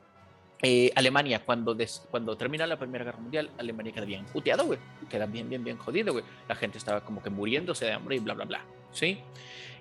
[0.61, 4.79] eh, Alemania, cuando, des- cuando termina la Primera Guerra Mundial, Alemania queda bien puteado, güey.
[5.09, 6.25] Queda bien, bien, bien jodido, güey.
[6.47, 8.65] La gente estaba como que muriéndose de hambre y bla, bla, bla.
[8.91, 9.19] ¿Sí?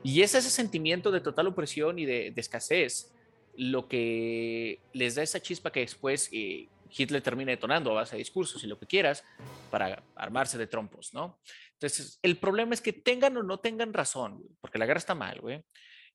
[0.04, 3.12] Y es ese sentimiento de total opresión y de, de escasez
[3.56, 8.20] lo que les da esa chispa que después eh, Hitler termina detonando a base de
[8.20, 9.24] discursos y lo que quieras
[9.70, 11.40] para armarse de trompos, ¿no?
[11.72, 15.40] Entonces, el problema es que tengan o no tengan razón, porque la guerra está mal,
[15.40, 15.60] güey.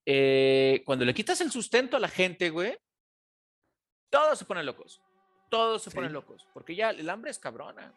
[0.05, 2.77] Eh, cuando le quitas el sustento a la gente, güey,
[4.13, 5.01] todos se ponen locos.
[5.49, 5.95] Todos se Sí.
[5.95, 7.91] ponen locos, porque ya el hambre es cabrona.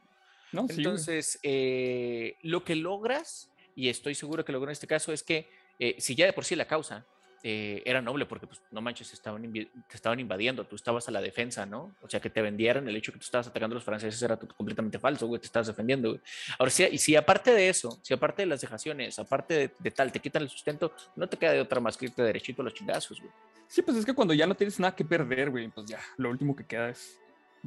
[0.53, 0.67] ¿No?
[0.69, 0.75] Sí.
[0.79, 5.51] Entonces, eh, lo que logras, y estoy seguro que logró en este caso, es que
[5.79, 7.05] eh, si ya de por sí la causa
[7.43, 11.21] eh, era noble, porque pues no manches, estaban te estaban invadiendo, tú estabas a la
[11.21, 11.95] defensa, ¿no?
[12.03, 14.37] O sea, que te vendieran el hecho que tú estabas atacando a los franceses era
[14.37, 16.21] completamente falso, güey, te estabas defendiendo, güey.
[16.59, 19.91] Ahora, sí, y si aparte de eso, si aparte de las dejaciones, aparte de, de
[19.91, 22.65] tal, te quitan el sustento, no te queda de otra más que irte derechito a
[22.65, 23.33] los chingazos, güey.
[23.69, 26.31] Sí, pues es que cuando ya no tienes nada que perder, güey, pues ya, lo
[26.31, 27.19] último que queda es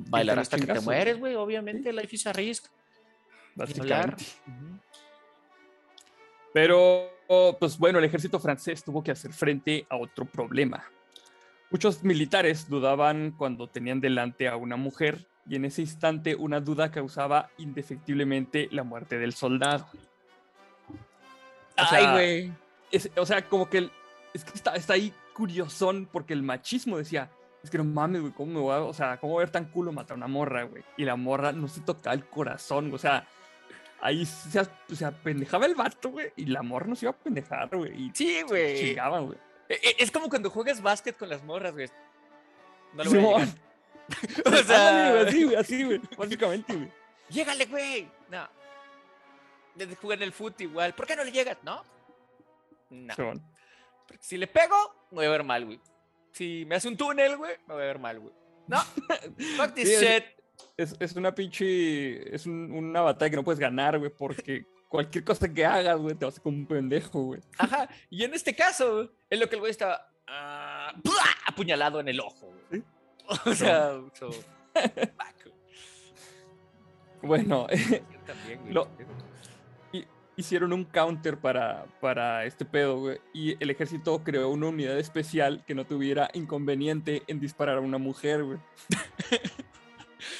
[0.07, 2.65] Bailar hasta que te mueres, güey, obviamente, life is a risk.
[3.55, 4.23] Básicamente.
[6.53, 7.11] Pero,
[7.59, 10.83] pues bueno, el ejército francés tuvo que hacer frente a otro problema.
[11.69, 16.89] Muchos militares dudaban cuando tenían delante a una mujer y en ese instante una duda
[16.89, 19.87] causaba indefectiblemente la muerte del soldado.
[20.89, 20.95] O
[21.91, 22.53] Ay, güey.
[22.91, 23.91] es- o sea, como que el-
[24.33, 27.29] es que está, está ahí curiosón porque el machismo decía,
[27.63, 29.51] es que no mames, güey, ¿cómo me voy a, o sea, cómo va a ver
[29.51, 30.83] tan culo matar a una morra, güey?
[30.97, 33.27] Y la morra no se tocaba el corazón, o sea,
[34.01, 34.61] ahí se,
[34.93, 38.41] se apendejaba el vato, güey, y la morra no se iba a pendejar, güey, Sí,
[38.47, 38.77] güey.
[38.79, 39.37] chingaban, güey.
[39.67, 41.89] E- e- Es como cuando juegas básquet con las morras, güey.
[42.93, 43.47] No le voy a.
[44.45, 46.91] O sea, güey, así, güey, así, güey, básicamente, güey.
[47.29, 48.07] llégale, güey.
[48.31, 48.47] No.
[49.75, 50.93] Desde jugar en el fútbol igual.
[50.95, 51.57] ¿Por qué no le llegas?
[51.63, 51.83] No.
[52.89, 53.13] No.
[53.15, 53.41] Simón.
[54.07, 54.75] Porque si le pego,
[55.11, 55.79] me voy a ver mal, güey.
[56.31, 58.33] Si me hace un túnel, güey, me voy a ver mal, güey.
[58.67, 58.79] No.
[59.57, 60.23] Fuck this Sí, shit.
[60.77, 65.23] Es, es una pinche, es un- una batalla que no puedes ganar, güey, porque cualquier
[65.23, 67.41] cosa que hagas, güey, te vas a como un pendejo, güey.
[67.57, 67.89] Ajá.
[68.09, 70.09] Y en este caso, es lo que el güey estaba
[71.03, 71.23] ¡bua!
[71.47, 72.81] apuñalado en el ojo, güey.
[72.81, 72.87] Sí.
[73.45, 74.31] O sea, so,
[74.73, 75.55] fuck, güey.
[77.21, 78.73] Bueno, Yo también, güey.
[78.73, 78.87] Lo-
[79.91, 83.19] hi- hicieron un counter para, para este pedo, güey.
[83.33, 87.97] Y el ejército creó una unidad especial que no tuviera inconveniente en disparar a una
[87.97, 88.59] mujer, güey.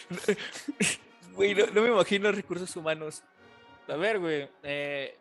[1.36, 3.24] Güey, no, no me imagino recursos humanos.
[3.88, 4.50] A ver, güey.
[4.64, 5.16] eh,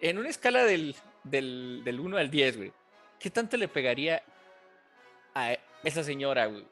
[0.00, 2.72] en una escala del, del, del 1 al 10, güey,
[3.20, 4.22] ¿qué tanto le pegaría
[5.34, 6.64] a esa señora, güey?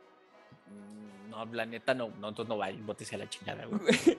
[1.28, 3.80] No No, la neta no, no, entonces no vayan, bótese a la chingada, güey.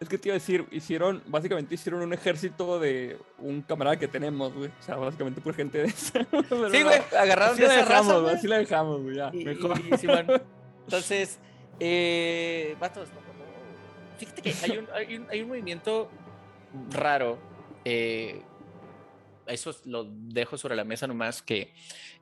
[0.00, 4.06] Es que te iba a decir, hicieron, básicamente hicieron un ejército de un camarada que
[4.06, 4.68] tenemos, güey.
[4.78, 6.24] O sea, básicamente por gente de esa.
[6.30, 8.34] Pero Sí, güey, agarraron Así de la esa dejamos, raza, güey.
[8.36, 9.16] Así la dejamos, güey.
[9.16, 9.80] Ya, Y- mejor.
[9.80, 10.26] y- Simón.
[10.84, 11.40] Entonces,
[11.80, 14.18] eh, vatos, no, no.
[14.18, 16.10] fíjate que hay un, hay un, hay un movimiento
[16.90, 17.38] raro.
[17.84, 18.42] eh,
[19.48, 21.72] eso lo dejo sobre la mesa nomás que,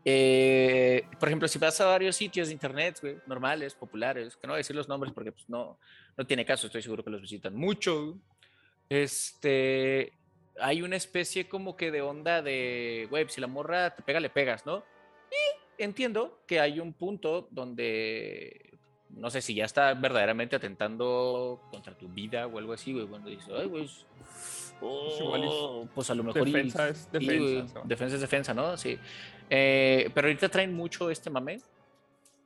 [0.05, 4.53] eh, por ejemplo, si vas a varios sitios de internet, güey, normales, populares, que no
[4.53, 5.79] voy a decir los nombres porque pues, no,
[6.17, 8.19] no tiene caso, estoy seguro que los visitan mucho.
[8.89, 10.13] Este,
[10.61, 14.31] hay una especie como que de onda de, güey, si la morra te pega, le
[14.31, 14.85] pegas, ¿no?
[15.79, 18.76] entiendo que hay un punto donde
[19.17, 23.31] no sé si ya está verdaderamente atentando contra tu vida o algo así, güey, cuando
[23.31, 24.07] dices, ay, güey, es-
[25.21, 27.35] igual es oh, pues a lo mejor y- Defensa es defensa.
[27.75, 28.77] güey, o defensa es defensa, ¿no?
[28.77, 28.99] Sí.
[29.49, 31.61] Eh, pero ahorita traen mucho este mame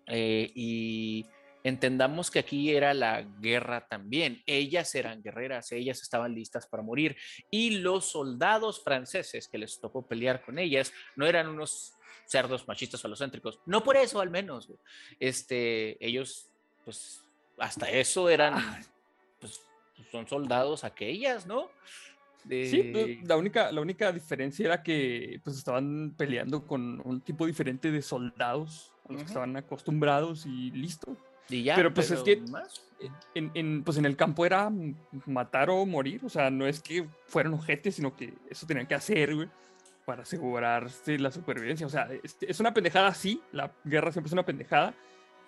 [0.07, 1.27] eh, y
[1.65, 4.43] entendamos que aquí era la guerra también.
[4.47, 7.17] Ellas eran guerreras, ellas estaban listas para morir
[7.51, 11.95] y los soldados franceses que les tocó pelear con ellas no eran unos
[12.27, 13.59] cerdos machistas falocéntricos.
[13.67, 14.73] No por eso, al menos.
[15.19, 16.50] Este, ellos,
[16.91, 17.23] pues,
[17.59, 18.81] hasta eso eran, Ah.
[19.41, 19.61] pues,
[20.11, 21.69] son soldados aquellas, ¿no?
[22.43, 27.47] De- pues, la única, la única diferencia era que pues estaban peleando con un tipo
[27.47, 29.19] diferente de soldados a los Ujú.
[29.19, 31.17] que estaban acostumbrados y listo.
[31.49, 32.83] y ya, pero, pues, es que- más.
[33.35, 34.71] En, en, pues en el campo era
[35.27, 38.95] matar o morir, o sea, no es que fueran ojetes, sino que eso tenían que
[38.95, 39.49] hacer, güey,
[40.05, 41.87] para asegurarse la supervivencia.
[41.87, 44.95] O sea, es, es una pendejada, sí, la guerra siempre es una pendejada,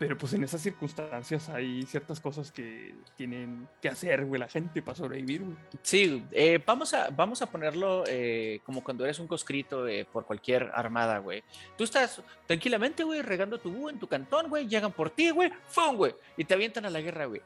[0.02, 4.82] pero pues en esas circunstancias hay ciertas cosas que tienen que hacer, güey, la gente
[4.82, 5.56] para sobrevivir, güey.
[5.80, 10.72] Sí, eh, vamos, a, vamos a ponerlo eh, como cuando eres un conscrito por cualquier
[10.74, 11.44] armada, güey.
[11.78, 15.52] Tú estás tranquilamente, güey, regando tu búho en tu cantón, güey, llegan por ti, güey,
[15.68, 16.16] ¡fum, güey!
[16.36, 17.40] Y te avientan a la guerra, güey.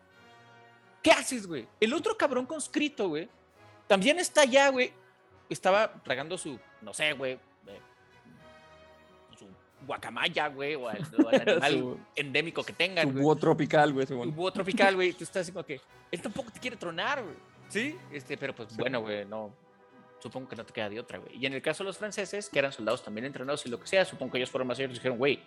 [1.03, 1.69] ¿Qué haces, güey?
[1.79, 3.29] El otro cabrón conscrito, güey,
[3.87, 4.95] también está allá, güey.
[5.51, 7.38] Estaba regando su, no sé, güey,
[9.87, 14.07] guacamaya, güey, o al, o al animal Su- endémico que tengan, Su búho tropical, güey,
[14.11, 17.37] un búho tropical, güey, tú estás así como que él tampoco te quiere tronar, güey.
[17.68, 19.53] Sí, este, pero pues bueno, güey, no.
[20.18, 21.37] Supongo que no te queda de otra, güey.
[21.37, 23.87] Y en el caso de los franceses, que eran soldados también entrenados y lo que
[23.87, 25.40] sea, supongo que ellos fueron más y dijeron, güey,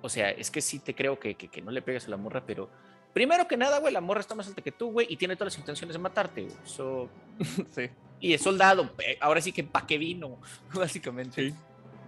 [0.00, 2.16] o sea, es que sí te creo que, que, que no le pegas a la
[2.16, 2.70] morra, pero
[3.12, 5.52] primero que nada, güey, la morra está más alta que tú, güey, y tiene todas
[5.54, 6.54] las intenciones de matarte, güey.
[6.64, 7.08] So,
[7.74, 10.38] sí, y es soldado, ahora sí que pa' qué vino,
[10.74, 11.50] básicamente.
[11.50, 11.54] sí,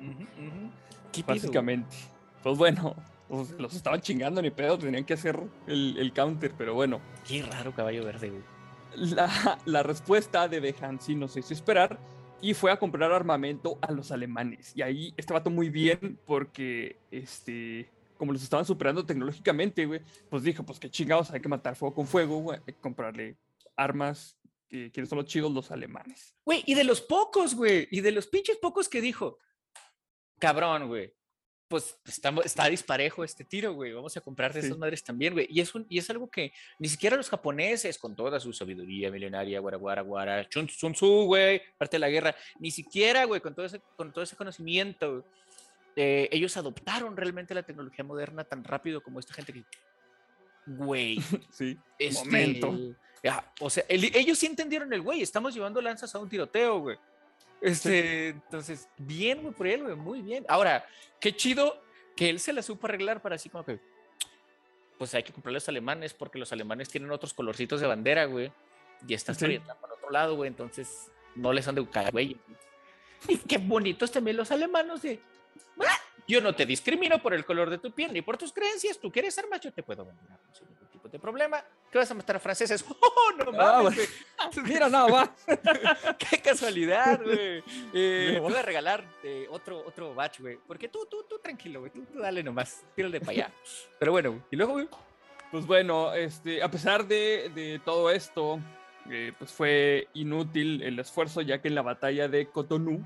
[0.01, 0.71] Ujú, ujú.
[0.71, 1.25] ¿Qué pido, güey?
[1.27, 1.97] básicamente.
[2.43, 2.97] Pues bueno,
[3.29, 7.01] pues, los estaban chingando ni pedo, tenían que hacer el, el counter, pero bueno.
[7.27, 8.43] Qué raro caballo verde, güey.
[8.97, 11.99] La, la respuesta de Behansi no se hizo esperar
[12.41, 14.73] y fue a comprar armamento a los alemanes.
[14.75, 20.43] Y ahí este vato muy bien porque, este, como los estaban superando tecnológicamente, güey, pues
[20.43, 23.37] dijo, pues qué chingados, hay que matar fuego con fuego, güey, hay que comprarle
[23.77, 24.37] armas.
[24.69, 25.53] que ¿Quiénes son los chidos?
[25.53, 26.35] Los alemanes.
[26.45, 29.39] Güey, y de los pocos, güey, y de los pinches pocos que dijo,
[30.39, 31.13] cabrón, güey,
[31.69, 34.67] pues está, está disparejo este tiro, güey, vamos a comprar de Sí.
[34.69, 35.47] esas madres también, güey.
[35.51, 39.11] Y es, un, y es algo que ni siquiera los japoneses, con toda su sabiduría
[39.11, 43.41] milenaria, guara, guara, guara, chun, sun tzu, güey, parte de la guerra, ni siquiera, güey,
[43.43, 45.27] con todo ese, con todo ese conocimiento,
[45.95, 49.65] eh, ellos adoptaron realmente la tecnología moderna tan rápido como esta gente que,
[50.67, 51.19] güey,
[51.53, 52.97] Sí, este, momento.
[53.23, 55.21] ya, o sea, el- ellos sí entendieron el güey.
[55.23, 56.97] Estamos llevando lanzas a un tiroteo, güey.
[57.61, 60.45] Este, entonces, bien, güey, por él, güey, muy bien.
[60.49, 60.87] Ahora,
[61.21, 61.83] qué chido
[62.17, 63.81] que él se la supo arreglar para así como que,
[64.99, 68.25] pues hay que comprarle a los alemanes porque los alemanes tienen otros colorcitos de bandera,
[68.27, 68.53] güey.
[69.07, 69.59] Y esta Sí.
[69.59, 70.49] para otro lado, güey.
[70.49, 72.37] Entonces, no les han de buscar, güey.
[73.29, 75.21] Y qué bonitos también los alemanes de.
[75.81, 78.99] "Ah, Yo no te discrimino por el color de tu piel ni por tus creencias.
[78.99, 80.27] Tú quieres armas, yo te puedo vender
[81.09, 81.65] tipo de problema.
[81.91, 82.85] ¿Qué vas a a franceses?
[82.89, 84.67] ¡Oh, no Ah, mames, güey!
[84.69, 85.35] Mira, no, va.
[86.19, 87.63] ¡Qué casualidad, güey!
[87.95, 88.43] Eh, No.
[88.43, 90.59] voy a regalar eh, otro, otro batch, güey.
[90.67, 91.93] Porque tú, tú, tú tranquilo, güey.
[91.93, 92.85] Tú, tú dale nomás.
[92.95, 93.53] Tírale para allá.
[93.99, 94.45] Pero bueno.
[94.51, 94.89] Y luego, güey.
[95.51, 98.61] Pues bueno, este, a pesar de, de todo esto,
[99.11, 103.03] eh, pues fue inútil el esfuerzo, ya que en la batalla de Cotonou,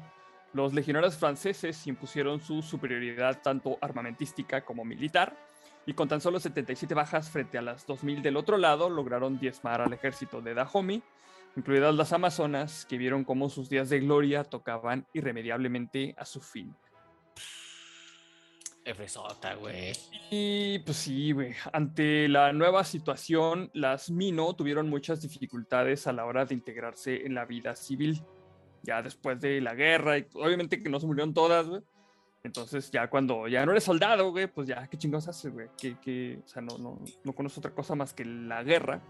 [0.52, 5.36] los legionarios franceses impusieron su superioridad tanto armamentística como militar,
[5.86, 9.80] y con tan solo 77 bajas frente a las 2.000 del otro lado, lograron diezmar
[9.80, 11.02] al ejército de Dahomey,
[11.56, 16.74] incluidas las Amazonas, que vieron cómo sus días de gloria tocaban irremediablemente a su fin.
[18.94, 19.92] Fresota, güey.
[20.30, 21.54] Y pues sí, güey.
[21.72, 27.34] Ante la nueva situación, las Mino tuvieron muchas dificultades a la hora de integrarse en
[27.34, 28.24] la vida civil.
[28.82, 31.82] Ya después de la guerra, y obviamente que no se murieron todas, güey.
[32.44, 35.68] Entonces, ya cuando ya no eres soldado, güey, pues ya, ¿qué chingados haces, güey?
[35.80, 39.00] Que, que, o sea, no, no, no conoces otra cosa más que la guerra.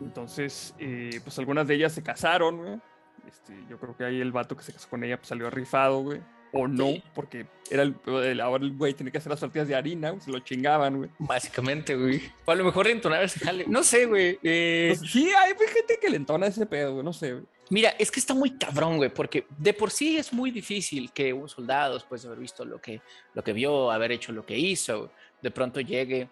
[0.00, 2.80] Entonces, eh, pues algunas de ellas se casaron, güey.
[3.26, 6.02] Este, yo creo que ahí el vato que se casó con ella pues, salió rifado,
[6.02, 6.20] güey.
[6.52, 7.02] O no, Sí.
[7.14, 10.22] porque era el, el- ahora el güey tenía que hacer las tortillas de harina, güey,
[10.22, 11.10] se lo chingaban, güey.
[11.18, 12.22] Básicamente, güey.
[12.46, 13.66] O a lo mejor entonar ese jale.
[13.68, 14.38] No sé, güey.
[14.42, 17.44] eh, Pues, sí, hay gente que le entona ese pedo, güey, no sé, güey.
[17.70, 21.32] Mira, es que está muy cabrón, güey, porque de por sí es muy difícil que
[21.32, 23.02] un soldado, después de haber visto lo que,
[23.34, 26.28] lo que vio, haber hecho lo que hizo, de pronto llegue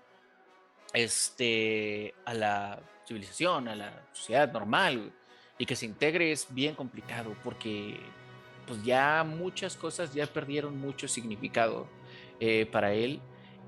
[0.94, 5.12] este, a la civilización, a la sociedad normal,
[5.58, 8.00] y que se integre es bien complicado, porque
[8.66, 11.86] pues ya muchas cosas ya perdieron mucho significado
[12.40, 13.20] eh, para él.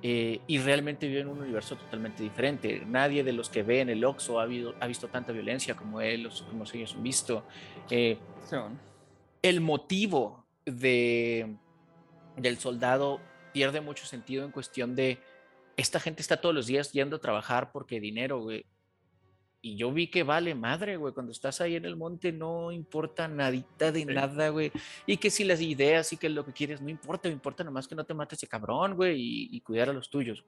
[0.03, 2.83] Eh, y realmente vive en un universo totalmente diferente.
[2.87, 6.01] Nadie de los que ve en el Oxxo ha, habido- ha visto tanta violencia como
[6.01, 7.45] él, los, como ellos han visto.
[7.91, 8.19] Eh,
[9.43, 11.57] el motivo de,
[12.37, 13.21] del soldado
[13.53, 15.19] pierde mucho sentido en cuestión de
[15.77, 18.65] esta gente está todos los días yendo a trabajar porque dinero, güey.
[19.69, 21.13] Y yo vi que vale madre, güey.
[21.13, 24.07] Cuando estás ahí en el monte no importa nadita de Sí.
[24.07, 24.73] nada, güey.
[25.07, 27.95] Y que si las ideas y que lo que quieres no importa, importa nomás que
[27.95, 30.45] no te mates ese cabrón, güey, y, y cuidar a los tuyos.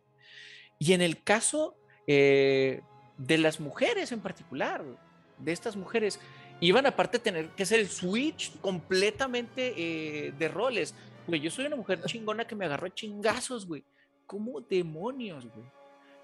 [0.79, 2.81] Y en el caso eh,
[3.19, 4.97] de las mujeres en particular, güey,
[5.39, 6.19] de estas mujeres,
[6.61, 10.95] iban aparte a tener que hacer el switch completamente eh, de roles.
[11.27, 13.85] Güey, yo soy una mujer chingona que me agarró a chingazos, güey.
[14.27, 15.67] ¿Cómo demonios, güey?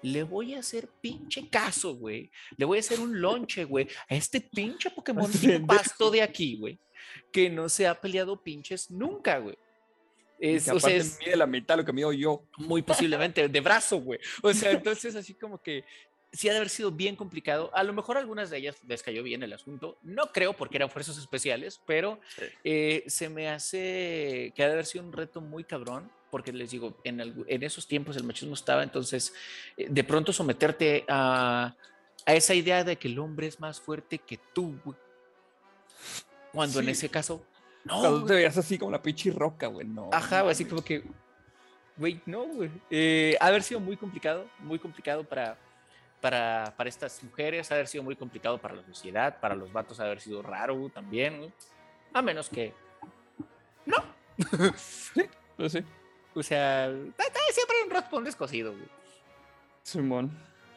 [0.03, 2.29] Le voy a hacer pinche caso, güey.
[2.57, 5.67] Le voy a hacer un lonche, güey, a este pinche Pokémon Pendejo.
[5.67, 6.79] pasto de aquí, güey.
[7.31, 9.57] Que no se ha peleado pinches nunca, güey.
[10.39, 12.43] Es, o sea, es- mide la mitad de lo que mido yo.
[12.57, 14.19] muy posiblemente, de brazo, güey.
[14.43, 15.83] O sea, entonces así como que
[16.31, 17.71] sí ha de haber sido bien complicado.
[17.73, 19.97] A lo mejor algunas de ellas les cayó bien el asunto.
[20.03, 22.19] No creo porque eran fuerzas especiales, pero
[22.63, 26.11] eh, se me hace que ha de haber sido un reto muy cabrón.
[26.29, 29.33] Porque les digo, en, algu- en esos tiempos el machismo estaba, entonces
[29.77, 31.73] eh, de pronto someterte a,
[32.25, 34.97] a esa idea de que el hombre es más fuerte que tú, güey.
[36.51, 36.91] Cuando en Sí.
[36.91, 37.45] ese caso,
[37.85, 40.09] no, Cuando te veías así como la pinche roca, güey, no.
[40.11, 41.03] Ajá, güey, así como que,
[41.95, 42.69] güey, no, güey.
[42.89, 45.57] Eh, ha de haber sido muy complicado, muy complicado para,
[46.21, 49.99] para, para estas mujeres, ha haber sido muy complicado para la sociedad, para los vatos
[49.99, 51.53] ha haber sido raro también.
[52.13, 52.73] A menos que,
[53.85, 53.97] no.
[55.57, 55.83] Pues sí,
[56.35, 56.87] O sea,
[57.51, 58.87] siempre un raspón descosido, güey.
[59.81, 60.31] Simón.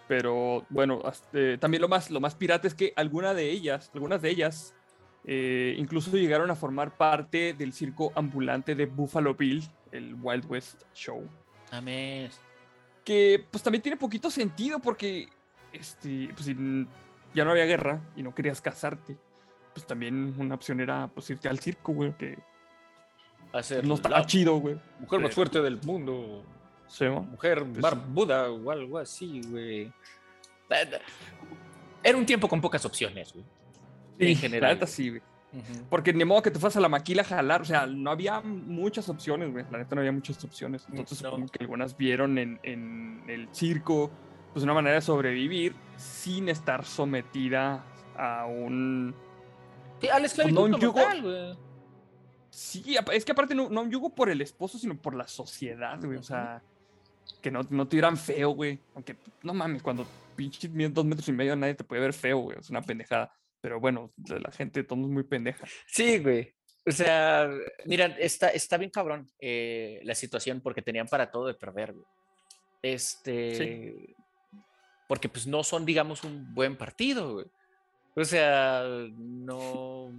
[0.09, 1.03] Pero bueno,
[1.35, 4.75] eh, también lo más, lo más pirata es que alguna de ellas, algunas de ellas,
[5.25, 10.83] eh, incluso llegaron a formar parte del circo ambulante de Buffalo Bill, el Wild West
[10.95, 11.29] Show.
[11.71, 12.41] Mames.
[13.11, 15.29] Que pues también tiene poquito sentido porque
[15.73, 16.87] este, pues, si
[17.35, 19.17] ya no había guerra y no querías casarte,
[19.75, 22.39] pues también una opción era pues irte al circo, güey, que
[23.53, 24.77] Hacer no estaba chido, güey.
[25.01, 26.45] mujer más fuerte del mundo.
[26.87, 27.23] Sí, ¿no?
[27.23, 29.93] Mujer Pues barbuda o algo así, güey.
[32.05, 33.45] Era un tiempo con pocas opciones, güey.
[34.21, 34.69] En general.
[34.69, 35.23] La neta sí, güey.
[35.89, 38.41] Porque ni modo que te fueras a la maquila a jalar, o sea, no había
[38.41, 39.65] muchas opciones, güey.
[39.71, 40.85] La neta no había muchas opciones.
[40.89, 41.31] Entonces No.
[41.31, 44.11] supongo que algunas vieron en, en el circo
[44.53, 47.85] pues una manera de sobrevivir sin estar sometida
[48.17, 49.15] a un
[50.01, 51.59] Sí, a la esclavitud un como yugo- güey.
[52.51, 55.99] Sí, es que aparte no, no un yugo por el esposo, sino por la sociedad,
[56.03, 56.19] güey.
[56.19, 56.63] O sea,
[57.41, 58.81] que no, no te vieran feo, güey.
[58.95, 62.59] Aunque, no mames, cuando pinches dos metros y medio nadie te puede ver feo, güey.
[62.59, 63.33] Es una pendejada.
[63.61, 65.67] Pero bueno, la gente de todos es muy pendeja.
[65.87, 66.55] Sí, güey.
[66.87, 67.51] O sea,
[67.85, 72.07] mira, está, está bien cabrón eh, la situación porque tenían para todo de perder, güey.
[72.83, 74.15] Este.
[75.09, 77.47] Porque pues no son, digamos, un buen partido, güey.
[78.17, 78.85] O sea,
[79.19, 80.11] no.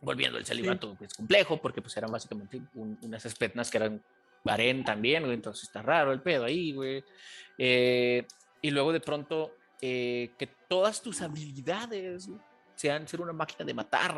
[0.00, 4.04] Volviendo al celibato, es complejo porque pues eran básicamente un- unas espetnas que eran
[4.44, 5.34] harén también, güey.
[5.34, 7.02] Entonces está raro el pedo ahí, güey.
[7.56, 8.26] Eh,
[8.60, 9.54] y luego de pronto
[9.86, 12.30] eh, que todas tus habilidades
[12.74, 14.14] sean ser una máquina de matar,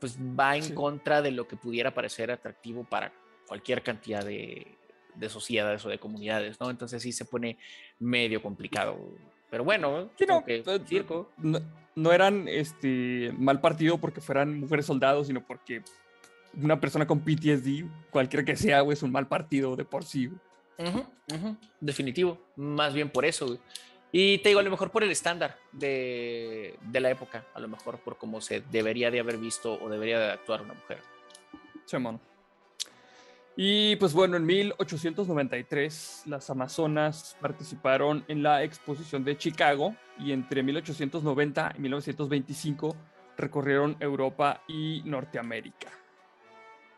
[0.00, 0.74] pues va en Sí.
[0.74, 3.12] contra de lo que pudiera parecer atractivo para
[3.46, 4.66] cualquier cantidad de,
[5.14, 6.70] de sociedades o de comunidades, ¿no?
[6.70, 7.56] Entonces sí se pone
[8.00, 8.98] medio complicado.
[9.48, 11.30] Pero bueno, Sí, no, que eh, circo.
[11.36, 11.60] No,
[11.94, 15.82] no eran este, mal partido porque fueran mujeres soldados, sino porque
[16.60, 20.26] una persona con PTSD, cualquiera que sea, güey, es un mal partido de por sí.
[20.26, 20.40] güey.
[20.78, 20.98] Ujú,
[21.34, 23.46] ujú, Definitivo, más bien por eso.
[23.46, 23.60] güey.
[24.10, 27.68] Y te digo, a lo mejor por el estándar de, de la época, a lo
[27.68, 30.98] mejor por cómo se debería de haber visto o debería de actuar una mujer.
[31.84, 32.20] Simón.
[33.60, 40.62] Y pues bueno, en 1893 las Amazonas participaron en la exposición de Chicago y entre
[40.62, 42.94] 1890 y 1925
[43.36, 45.88] recorrieron Europa y Norteamérica.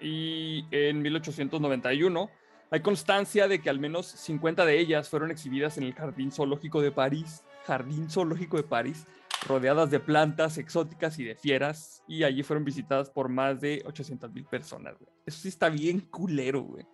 [0.00, 2.30] Y en 1891
[2.70, 6.80] hay constancia de que al menos 50 de ellas fueron exhibidas en el Jardín Zoológico
[6.80, 9.06] de París, Jardín Zoológico de París,
[9.46, 14.32] rodeadas de plantas exóticas y de fieras, y allí fueron visitadas por más de 800
[14.32, 14.96] mil personas.
[14.98, 15.10] Güey.
[15.26, 16.86] Eso sí está bien culero, güey.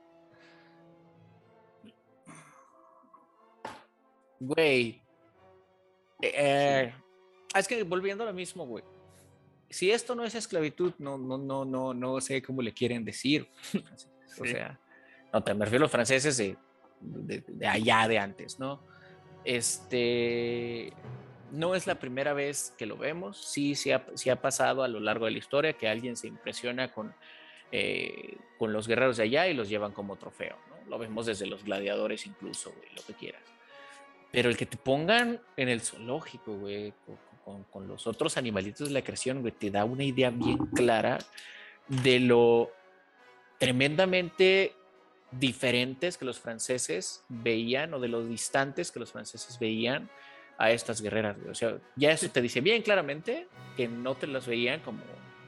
[4.41, 5.03] Güey.
[6.23, 6.95] Eh,
[7.55, 8.85] es que volviendo a lo mismo, güey.
[9.69, 13.49] Si esto no es esclavitud, no, no, no, no, no sé cómo le quieren decir.
[14.39, 14.79] O sea,
[15.33, 16.57] no, te me refiero a los franceses de,
[17.01, 18.83] de, allá de antes, ¿no?
[19.45, 20.93] Este,
[21.53, 24.89] no es la primera vez que lo vemos, sí, sí ha, sí ha pasado a
[24.89, 27.15] lo largo de la historia que alguien se impresiona con,
[27.73, 30.91] eh, con los guerreros de allá y los llevan como trofeo, ¿no?
[30.91, 33.43] Lo vemos desde los gladiadores incluso, güey, lo que quieras.
[34.33, 36.93] Pero el que te pongan en el zoológico, güey,
[37.71, 41.19] con, los otros animalitos de la creación, güey, te da una idea bien clara
[41.89, 42.73] de lo
[43.59, 44.75] tremendamente
[45.39, 50.09] diferentes que los franceses veían o de los distantes que los franceses veían
[50.59, 51.37] a estas guerreras.
[51.51, 55.01] O sea, ya eso te dice bien claramente que no te las veían como,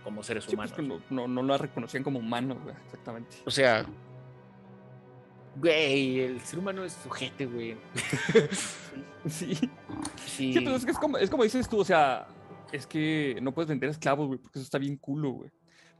[0.04, 1.02] como seres pues, humanos.
[1.10, 3.36] no, no, no, las reconocían como humanos, güey, exactamente.
[3.44, 3.86] O sea,
[5.56, 7.76] güey, el ser humano es sujete, güey.
[9.28, 9.54] sí.
[9.54, 10.52] Sí.
[10.52, 12.28] sí pero es, que es, como, es como dices tú, o sea,
[12.72, 15.50] es que no puedes vender esclavos, güey, porque eso está bien culo, güey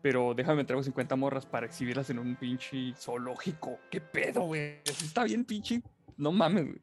[0.02, 3.78] pero déjame traigo 50 morras para exhibirlas en un pinche zoológico.
[3.90, 4.80] ¿Qué pedo, güey?
[4.84, 5.82] Está bien pinche.
[6.16, 6.82] No mames, güey.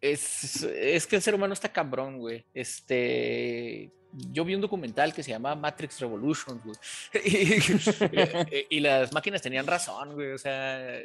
[0.00, 2.44] Es, es que el ser humano está cabrón, güey.
[2.52, 6.76] Este, yo vi un documental que se llama Matrix Revolution, güey.
[8.70, 10.32] y, las máquinas tenían razón, güey.
[10.32, 11.00] O sea,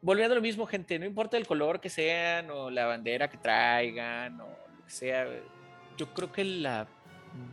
[0.00, 3.38] volviendo a lo mismo, gente, no importa el color que sean o la bandera que
[3.38, 5.26] traigan o lo que sea,
[5.96, 6.86] yo creo que la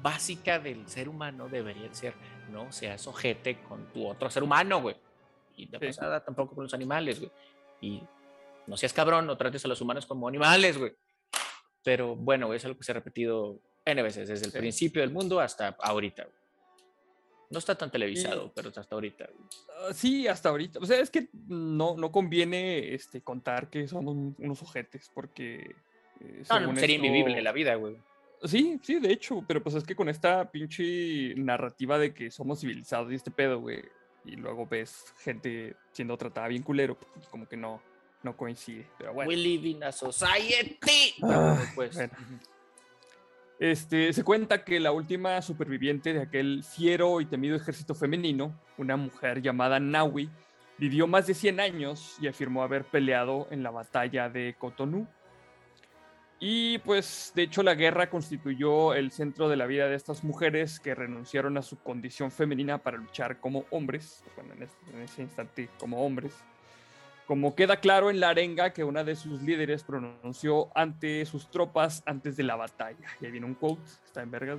[0.01, 2.13] básica del ser humano debería ser
[2.51, 4.95] no seas ojete con tu otro ser humano, güey.
[5.55, 7.31] Y de pasada tampoco con los animales, güey.
[7.81, 8.03] Y
[8.67, 10.93] no seas cabrón, no trates a los humanos como animales, güey.
[11.83, 15.39] Pero bueno, es algo que se ha repetido N veces, desde el principio del mundo
[15.39, 16.27] hasta ahorita.
[17.49, 19.29] No está tan televisado, pero hasta ahorita.
[19.81, 20.79] Ah, sí, hasta ahorita.
[20.79, 25.75] O sea, es que no, no conviene este, contar que somos unos ojetes, porque...
[26.21, 27.97] Eh, no, sería invivible la vida, güey.
[28.43, 32.59] Sí, sí, de hecho, pero pues es que con esta pinche narrativa de que somos
[32.59, 33.83] civilizados y este pedo, güey,
[34.25, 37.81] y luego ves gente siendo tratada bien culero, pues como que no,
[38.23, 38.87] no coincide.
[38.97, 39.29] Pero bueno.
[39.29, 41.13] We live in a society.
[41.23, 41.99] Ah, pues.
[43.59, 48.97] Este, se cuenta que la última superviviente de aquel fiero y temido ejército femenino, una
[48.97, 50.31] mujer llamada Naui,
[50.79, 55.07] vivió más de 100 años y afirmó haber peleado en la batalla de Cotonou
[56.43, 60.79] y pues de hecho la guerra constituyó el centro de la vida de estas mujeres
[60.79, 66.03] que renunciaron a su condición femenina para luchar como hombres, bueno, en, ese instante como
[66.03, 66.33] hombres.
[67.27, 72.01] Como queda claro en la arenga que una de sus líderes pronunció ante sus tropas
[72.07, 73.07] antes de la batalla.
[73.21, 74.57] Y ahí viene un quote, está en vergas.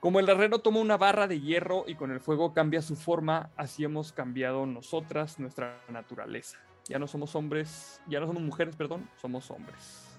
[0.00, 3.50] Como el herrero toma una barra de hierro y con el fuego cambia su forma,
[3.56, 6.58] así hemos cambiado nosotras nuestra naturaleza.
[6.88, 10.13] Ya no somos hombres, ya no somos mujeres, perdón, somos hombres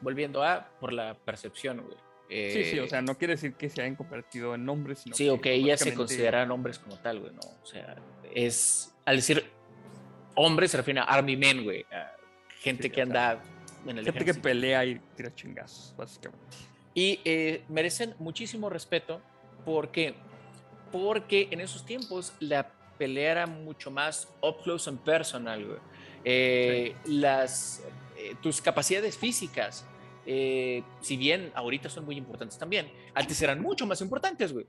[0.00, 2.52] volviendo a por la percepción, güey.
[2.52, 5.28] sí, sí, o sea, no quiere decir que se hayan convertido en hombres, sino sí,
[5.28, 7.40] o que ellas se consideran hombres como tal, güey, no.
[7.62, 7.96] O sea,
[8.34, 9.44] es, al decir
[10.34, 11.84] hombres se refiere a army men, güey,
[12.60, 13.42] gente que anda
[13.86, 16.56] en el Gente que pelea y tira chingazos, básicamente.
[16.94, 19.20] Y eh, merecen muchísimo respeto
[19.64, 20.14] porque,
[20.90, 25.78] porque en esos tiempos la pelea era mucho más up close and personal, güey.
[26.24, 27.82] Eh, las
[28.22, 29.86] eh, tus capacidades físicas,
[30.26, 34.66] eh, si bien ahorita son muy importantes también, antes eran mucho más importantes, güey.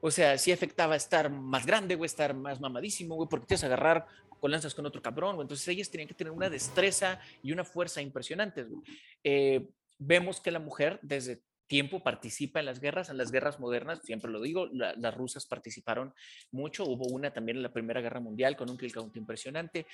[0.00, 3.66] O sea, sí afectaba estar más grande, güey, estar más mamadísimo, güey, porque te a
[3.66, 4.06] agarrar
[4.40, 5.44] con lanzas con otro cabrón, güey.
[5.44, 8.82] Entonces ellas tenían que tener una destreza y una fuerza impresionantes, güey.
[9.24, 9.68] Eh,
[9.98, 14.30] vemos que la mujer desde tiempo participa en las guerras, en las guerras modernas, siempre
[14.30, 16.14] lo digo, las rusas participaron
[16.50, 19.86] mucho, hubo una también en la Primera Guerra Mundial con un count impresionante,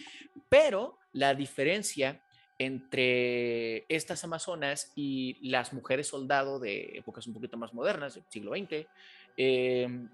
[0.49, 2.23] pero la diferencia
[2.59, 8.53] entre estas amazonas y las mujeres soldado de épocas un poquito más modernas, del siglo
[8.53, 8.87] XX,
[9.37, 10.09] em,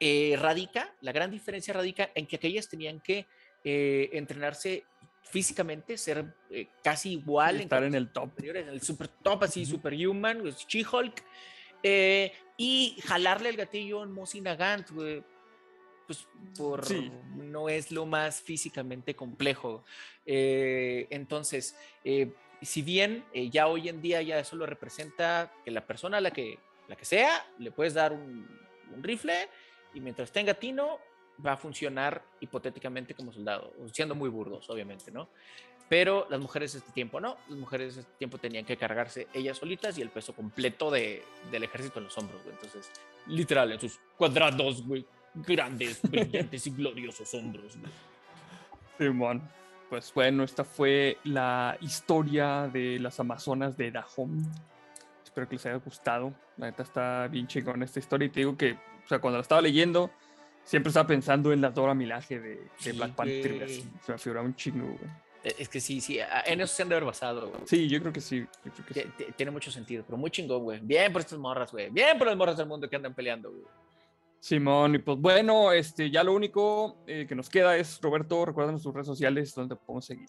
[0.00, 3.26] eh, radica, la gran diferencia radica en que aquellas tenían que
[3.62, 4.84] eh, entrenarse
[5.22, 7.60] físicamente, ser eh, casi igual.
[7.60, 8.30] estar en, el top.
[8.42, 11.22] En el super top, así, superhuman, She-Hulk,
[12.56, 14.88] y jalarle el gatillo en Mossy Nagant,
[16.06, 16.26] pues
[16.56, 16.84] por
[17.36, 19.84] no es lo más físicamente complejo.
[20.26, 22.32] Eh, entonces, eh,
[22.62, 26.20] si bien eh, ya hoy en día ya eso lo representa que la persona a
[26.20, 28.46] la que, la que sea, le puedes dar un,
[29.02, 29.48] rifle
[29.92, 31.00] y mientras tenga tino,
[31.44, 35.28] va a funcionar hipotéticamente como soldado, siendo muy burdos, obviamente, ¿no?
[35.88, 39.98] Pero las mujeres este tiempo no, las mujeres este tiempo tenían que cargarse ellas solitas
[39.98, 42.54] y el peso completo de, del ejército en los hombros, güey.
[42.54, 42.88] Entonces,
[43.26, 47.76] literal, en sus cuadrados, güey, grandes, brillantes y gloriosos hombros.
[48.98, 49.42] Simón.
[49.90, 54.44] Pues bueno, esta fue la historia de las Amazonas de Dahomey.
[55.22, 56.32] Espero que les haya gustado.
[56.56, 58.26] La neta está bien chingón esta historia.
[58.26, 60.10] Y te digo que, o sea, cuando la estaba leyendo,
[60.64, 63.62] siempre estaba pensando en la Dora Milaje de, de Sí, Black Panther.
[63.64, 65.10] así, Se me figuraba un chingo, güey.
[65.44, 67.62] Eh, Es que sí, sí, en eso se han de haber basado, güey.
[67.66, 68.46] Sí, yo creo que sí.
[68.64, 69.00] Yo creo que sí.
[69.00, 70.80] Tie- tie- Tiene mucho sentido, pero muy chingón, güey.
[70.80, 71.90] Bien por estas morras, güey.
[71.90, 73.64] Bien por las morras del mundo que andan peleando, güey.
[74.44, 78.78] Simón, y pues bueno, este, ya lo único eh, que nos queda es, Roberto, recuerden
[78.78, 80.28] sus redes sociales donde podemos seguir.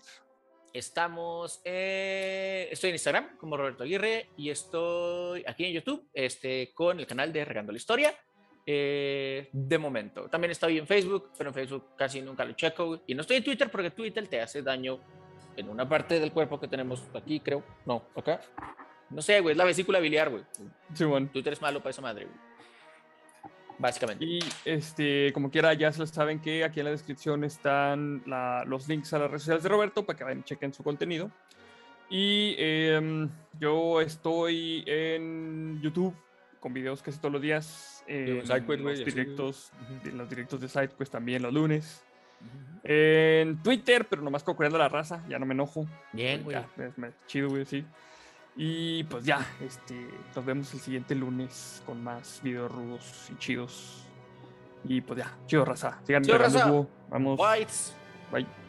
[0.71, 6.97] Estamos, eh, estoy en Instagram como Roberto Aguirre y estoy aquí en YouTube este, con
[6.97, 8.13] el canal de Regando la Historia.
[8.65, 10.29] eh, de momento.
[10.29, 13.01] También estoy en Facebook, pero en Facebook casi nunca lo checo.
[13.05, 14.97] Y no estoy en Twitter porque Twitter te hace daño
[15.57, 17.63] en una parte del cuerpo que tenemos aquí, creo.
[17.85, 18.39] No, acá.
[19.09, 20.45] No sé, güey, es la vesícula biliar, güey.
[20.93, 21.27] Simón.
[21.27, 22.54] Twitter es malo para esa madre, güey.
[23.77, 24.23] Básicamente.
[24.25, 28.63] Y este, como quiera, ya se lo saben que aquí en la descripción están la-
[28.65, 31.29] los links a las redes sociales de Roberto para que vayan y chequen su contenido.
[32.09, 36.15] Y em, yo estoy en YouTube
[36.59, 38.03] con videos casi todos los días.
[38.07, 39.71] en En SideQuest, los directos,
[40.05, 42.03] en los directos de SideQuest también los lunes.
[42.83, 45.87] En Twitter, pero nomás cocureando la raza, ya no me enojo.
[46.13, 46.55] Bien, güey.
[47.25, 47.83] Chido, güey, sí.
[48.55, 54.05] Y pues ya, este, nos vemos el siguiente lunes con más videos rudos y chidos.
[54.85, 55.99] Y pues ya, chido raza.
[56.03, 56.71] Sigan Chido, raza.
[57.09, 57.39] Vamos.
[57.39, 57.93] Whites.
[58.31, 58.64] Bye.